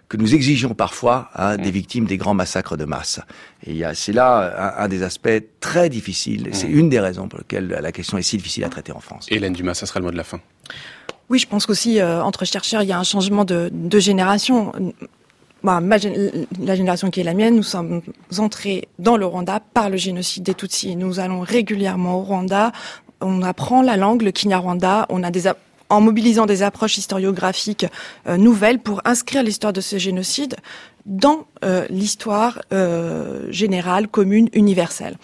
[0.08, 1.72] que nous exigeons parfois hein, des mm.
[1.72, 3.20] victimes des grands massacres de masse.
[3.66, 6.50] Et c'est là un, un, des aspects très difficiles.
[6.52, 6.78] C'est mm.
[6.78, 9.26] une des raisons pour lesquelles la question est si difficile à traiter en France.
[9.30, 10.40] Hélène Dumas, ça sera le mot de la fin.
[11.30, 14.72] Oui, je pense qu'aussi, euh, entre chercheurs, il y a un changement de, de génération
[15.62, 18.00] bah, ma, la génération qui est la mienne, nous sommes
[18.38, 20.96] entrés dans le Rwanda par le génocide des Tutsis.
[20.96, 22.72] Nous allons régulièrement au Rwanda,
[23.20, 25.48] on apprend la langue, le Kinyarwanda, on a des
[25.90, 27.86] en mobilisant des approches historiographiques
[28.26, 30.56] euh, nouvelles pour inscrire l'histoire de ce génocide
[31.06, 35.16] dans euh, l'histoire euh, générale, commune, universelle.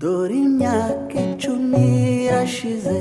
[0.00, 1.82] Dore imyaka icumi
[2.26, 3.00] irashize.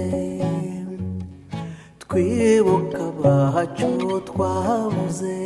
[2.01, 3.89] Twibuka abacu
[4.29, 5.37] twabuze.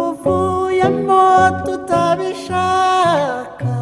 [0.00, 1.22] Batuvuyemo
[1.64, 3.74] tutabishaka.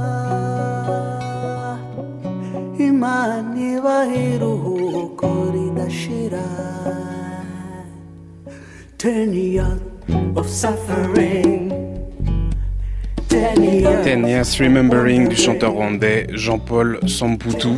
[2.89, 6.47] Imana ibaha iruhuko ridashira.
[9.01, 9.81] Ten years
[10.39, 11.58] of suffering.
[14.09, 17.69] Years Remembering du chanteur rwandais Jean-Paul Samputu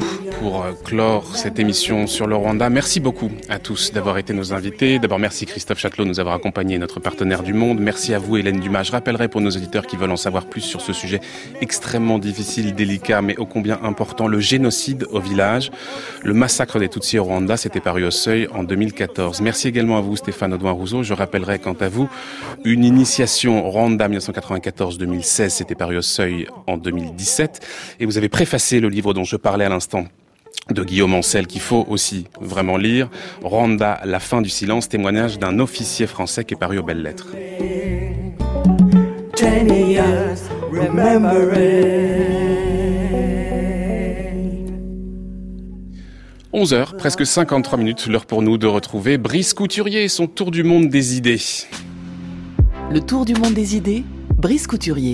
[0.40, 2.70] pour euh, clore cette émission sur le Rwanda.
[2.70, 4.98] Merci beaucoup à tous d'avoir été nos invités.
[4.98, 7.78] D'abord, merci Christophe Châtelot de nous avoir accompagnés, notre partenaire du monde.
[7.78, 8.84] Merci à vous, Hélène Dumas.
[8.84, 11.20] Je rappellerai pour nos auditeurs qui veulent en savoir plus sur ce sujet
[11.60, 15.70] extrêmement difficile, délicat, mais ô combien important, le génocide au village.
[16.22, 19.42] Le massacre des Tutsis au Rwanda, c'était paru au seuil en 2014.
[19.42, 21.02] Merci également à vous, Stéphane Audouin-Rousseau.
[21.02, 22.08] Je rappellerai quant à vous
[22.64, 27.60] une initiation Rwanda 1994-2016, c'était paru au seuil en 2017.
[28.00, 30.06] Et vous avez préfacé le livre dont je parlais à l'instant
[30.72, 33.08] de Guillaume Ancel qu'il faut aussi vraiment lire.
[33.42, 37.28] Rwanda, la fin du silence, témoignage d'un officier français qui est paru aux belles lettres.
[46.52, 50.50] 11 heures, presque 53 minutes, l'heure pour nous de retrouver Brice Couturier et son tour
[50.50, 51.40] du monde des idées.
[52.90, 54.04] Le tour du monde des idées,
[54.36, 55.12] Brice Couturier.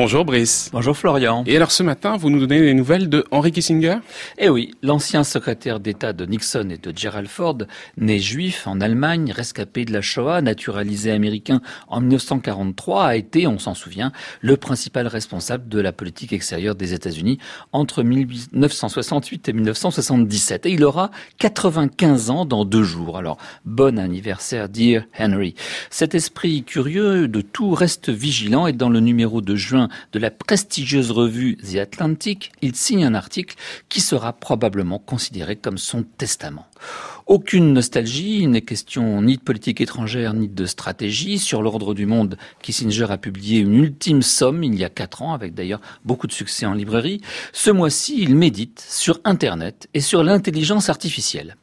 [0.00, 0.70] Bonjour Brice.
[0.72, 1.42] Bonjour Florian.
[1.48, 3.96] Et alors ce matin, vous nous donnez les nouvelles de Henry Kissinger?
[4.38, 7.58] Eh oui, l'ancien secrétaire d'État de Nixon et de Gerald Ford,
[7.96, 13.58] né juif en Allemagne, rescapé de la Shoah, naturalisé américain en 1943, a été, on
[13.58, 17.38] s'en souvient, le principal responsable de la politique extérieure des États-Unis
[17.72, 20.66] entre 1968 et 1977.
[20.66, 23.18] Et il aura 95 ans dans deux jours.
[23.18, 25.56] Alors, bon anniversaire, dear Henry.
[25.90, 30.30] Cet esprit curieux de tout reste vigilant et dans le numéro de juin de la
[30.30, 33.56] prestigieuse revue The Atlantic, il signe un article
[33.88, 36.66] qui sera probablement considéré comme son testament.
[37.26, 41.38] Aucune nostalgie, il n'est question ni de politique étrangère ni de stratégie.
[41.38, 45.34] Sur l'ordre du monde, Kissinger a publié une ultime somme il y a quatre ans,
[45.34, 47.20] avec d'ailleurs beaucoup de succès en librairie.
[47.52, 51.56] Ce mois-ci, il médite sur Internet et sur l'intelligence artificielle.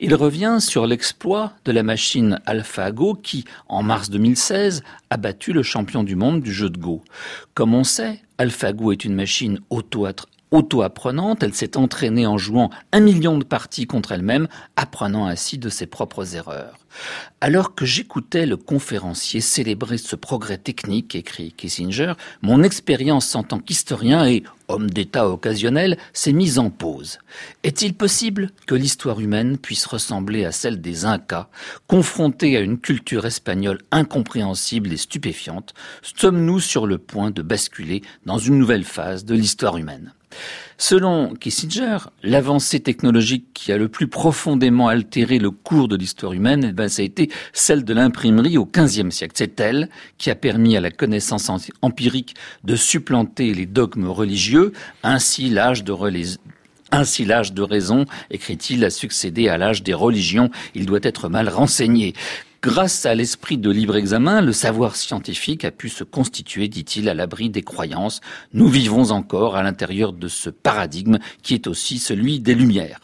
[0.00, 5.62] Il revient sur l'exploit de la machine AlphaGo qui, en mars 2016, a battu le
[5.62, 7.02] champion du monde du jeu de Go.
[7.54, 10.06] Comme on sait, AlphaGo est une machine auto
[10.50, 15.68] auto-apprenante, elle s'est entraînée en jouant un million de parties contre elle-même, apprenant ainsi de
[15.68, 16.78] ses propres erreurs.
[17.40, 23.60] Alors que j'écoutais le conférencier célébrer ce progrès technique, écrit Kissinger, mon expérience en tant
[23.60, 27.18] qu'historien et homme d'État occasionnel s'est mise en pause.
[27.62, 31.48] Est-il possible que l'histoire humaine puisse ressembler à celle des Incas,
[31.86, 35.74] confrontée à une culture espagnole incompréhensible et stupéfiante?
[36.02, 40.12] Sommes-nous sur le point de basculer dans une nouvelle phase de l'histoire humaine?
[40.78, 46.68] Selon Kissinger, l'avancée technologique qui a le plus profondément altéré le cours de l'histoire humaine,
[46.70, 49.34] eh ben, ça a été celle de l'imprimerie au XVe siècle.
[49.36, 51.50] C'est elle qui a permis à la connaissance
[51.82, 54.72] empirique de supplanter les dogmes religieux.
[55.02, 55.92] Ainsi, l'âge de
[56.92, 60.50] ainsi l'âge de raison, écrit-il, a succédé à l'âge des religions.
[60.74, 62.14] Il doit être mal renseigné.
[62.62, 67.14] Grâce à l'esprit de libre examen, le savoir scientifique a pu se constituer, dit-il, à
[67.14, 68.20] l'abri des croyances.
[68.52, 73.00] Nous vivons encore à l'intérieur de ce paradigme qui est aussi celui des Lumières.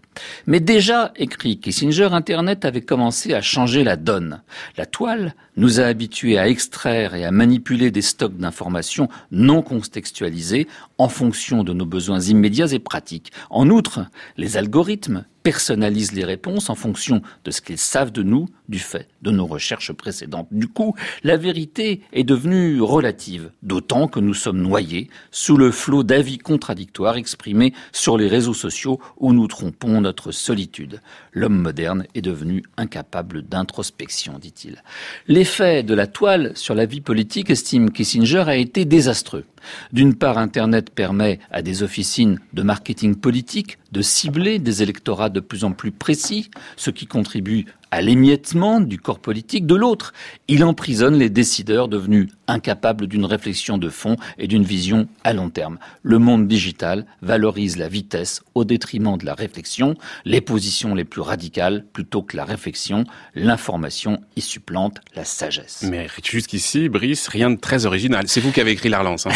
[0.46, 4.42] Mais déjà, écrit Kissinger, Internet avait commencé à changer la donne.
[4.76, 10.68] La toile nous a habitués à extraire et à manipuler des stocks d'informations non contextualisées
[10.98, 13.32] en fonction de nos besoins immédiats et pratiques.
[13.50, 14.06] En outre,
[14.36, 19.08] les algorithmes personnalisent les réponses en fonction de ce qu'ils savent de nous du fait
[19.22, 20.48] de nos recherches précédentes.
[20.50, 26.02] Du coup, la vérité est devenue relative, d'autant que nous sommes noyés sous le flot
[26.02, 31.00] d'avis contradictoires exprimés sur les réseaux sociaux où nous trompons notre solitude.
[31.32, 34.82] L'homme moderne est devenu incapable d'introspection, dit-il.
[35.26, 39.44] L'effet de la toile sur la vie politique, estime Kissinger, a été désastreux.
[39.92, 45.40] D'une part, Internet permet à des officines de marketing politique de cibler des électorats de
[45.40, 49.66] plus en plus précis, ce qui contribue à l'émiettement du corps politique.
[49.66, 50.12] De l'autre,
[50.48, 55.50] il emprisonne les décideurs devenus incapables d'une réflexion de fond et d'une vision à long
[55.50, 55.78] terme.
[56.02, 61.20] Le monde digital valorise la vitesse au détriment de la réflexion, les positions les plus
[61.20, 65.84] radicales plutôt que la réflexion, l'information y supplante la sagesse.
[65.88, 68.24] Mais jusqu'ici, Brice, rien de très original.
[68.28, 69.26] C'est vous qui avez écrit la relance.
[69.26, 69.30] Hein.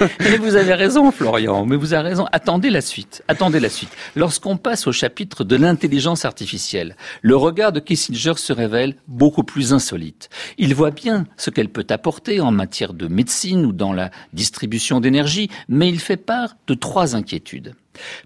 [0.20, 1.64] mais vous avez raison, Florian.
[1.66, 2.26] Mais vous avez raison.
[2.32, 3.22] Attendez la suite.
[3.28, 3.90] Attendez la suite.
[4.14, 9.74] Lorsqu'on passe au chapitre de l'intelligence artificielle, le regard de Kissinger se révèle beaucoup plus
[9.74, 10.30] insolite.
[10.56, 14.98] Il voit bien ce qu'elle peut apporter en matière de médecine ou dans la distribution
[14.98, 17.74] d'énergie, mais il fait part de trois inquiétudes.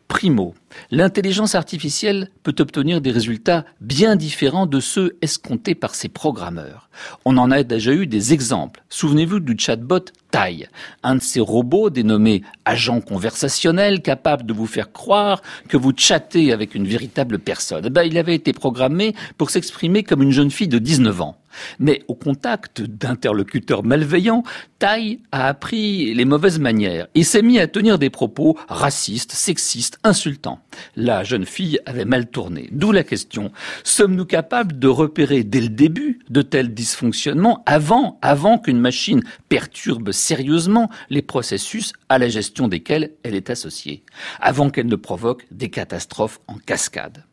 [0.09, 0.55] Primo,
[0.91, 6.89] l'intelligence artificielle peut obtenir des résultats bien différents de ceux escomptés par ses programmeurs.
[7.25, 8.83] On en a déjà eu des exemples.
[8.89, 10.68] Souvenez-vous du chatbot Tai,
[11.03, 16.53] un de ces robots dénommé agent conversationnel capable de vous faire croire que vous chattez
[16.53, 17.85] avec une véritable personne.
[17.87, 21.39] Eh ben, il avait été programmé pour s'exprimer comme une jeune fille de 19 ans.
[21.78, 24.42] Mais au contact d'interlocuteurs malveillants,
[24.78, 29.98] Tai a appris les mauvaises manières et s'est mis à tenir des propos racistes, sexistes,
[30.05, 30.61] insultants.
[30.96, 32.68] La jeune fille avait mal tourné.
[32.72, 33.53] D'où la question,
[33.84, 40.12] sommes-nous capables de repérer dès le début de tels dysfonctionnements avant, avant qu'une machine perturbe
[40.12, 44.03] sérieusement les processus à la gestion desquels elle est associée,
[44.40, 47.24] avant qu'elle ne provoque des catastrophes en cascade?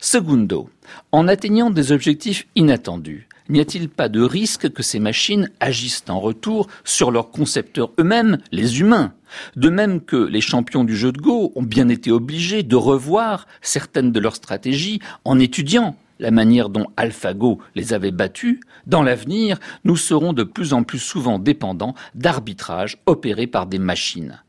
[0.00, 0.70] Segundo,
[1.12, 6.20] en atteignant des objectifs inattendus, n'y a-t-il pas de risque que ces machines agissent en
[6.20, 9.12] retour sur leurs concepteurs eux-mêmes, les humains?
[9.56, 13.46] De même que les champions du jeu de Go ont bien été obligés de revoir
[13.60, 19.58] certaines de leurs stratégies en étudiant la manière dont AlphaGo les avait battus, dans l'avenir,
[19.84, 24.42] nous serons de plus en plus souvent dépendants d'arbitrages opérés par des machines.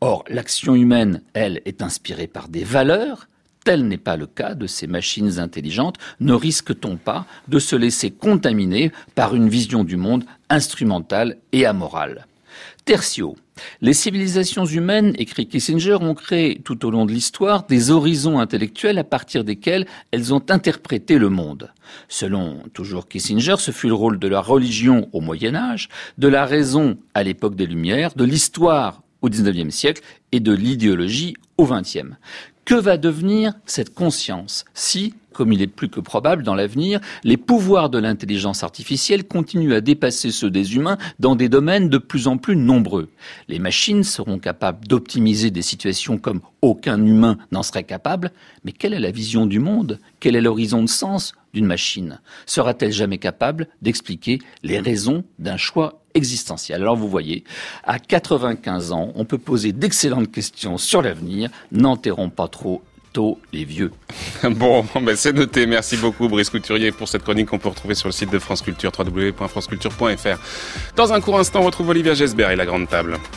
[0.00, 3.28] Or, l'action humaine, elle, est inspirée par des valeurs,
[3.64, 8.10] tel n'est pas le cas de ces machines intelligentes, ne risque-t-on pas de se laisser
[8.10, 12.26] contaminer par une vision du monde instrumentale et amorale?
[12.84, 13.36] Tertio.
[13.82, 18.98] Les civilisations humaines, écrit Kissinger, ont créé tout au long de l'histoire des horizons intellectuels
[18.98, 21.70] à partir desquels elles ont interprété le monde.
[22.08, 25.88] Selon toujours Kissinger, ce fut le rôle de la religion au Moyen Âge,
[26.18, 30.02] de la raison à l'époque des Lumières, de l'histoire au XIXe siècle
[30.32, 32.16] et de l'idéologie au XXe.
[32.64, 37.36] Que va devenir cette conscience si, comme il est plus que probable dans l'avenir, les
[37.36, 42.28] pouvoirs de l'intelligence artificielle continuent à dépasser ceux des humains dans des domaines de plus
[42.28, 43.08] en plus nombreux?
[43.48, 48.30] Les machines seront capables d'optimiser des situations comme aucun humain n'en serait capable,
[48.64, 49.98] mais quelle est la vision du monde?
[50.20, 52.20] Quel est l'horizon de sens d'une machine?
[52.46, 56.82] Sera-t-elle jamais capable d'expliquer les raisons d'un choix existentielle.
[56.82, 57.44] Alors vous voyez,
[57.84, 61.50] à 95 ans, on peut poser d'excellentes questions sur l'avenir.
[61.72, 62.82] N'enterrons pas trop
[63.12, 63.90] tôt les vieux.
[64.42, 65.66] Bon, ben c'est noté.
[65.66, 68.62] Merci beaucoup Brice Couturier pour cette chronique qu'on peut retrouver sur le site de France
[68.62, 70.38] Culture, www.franceculture.fr.
[70.96, 73.18] Dans un court instant, on retrouve Olivia Gesbert et la grande table.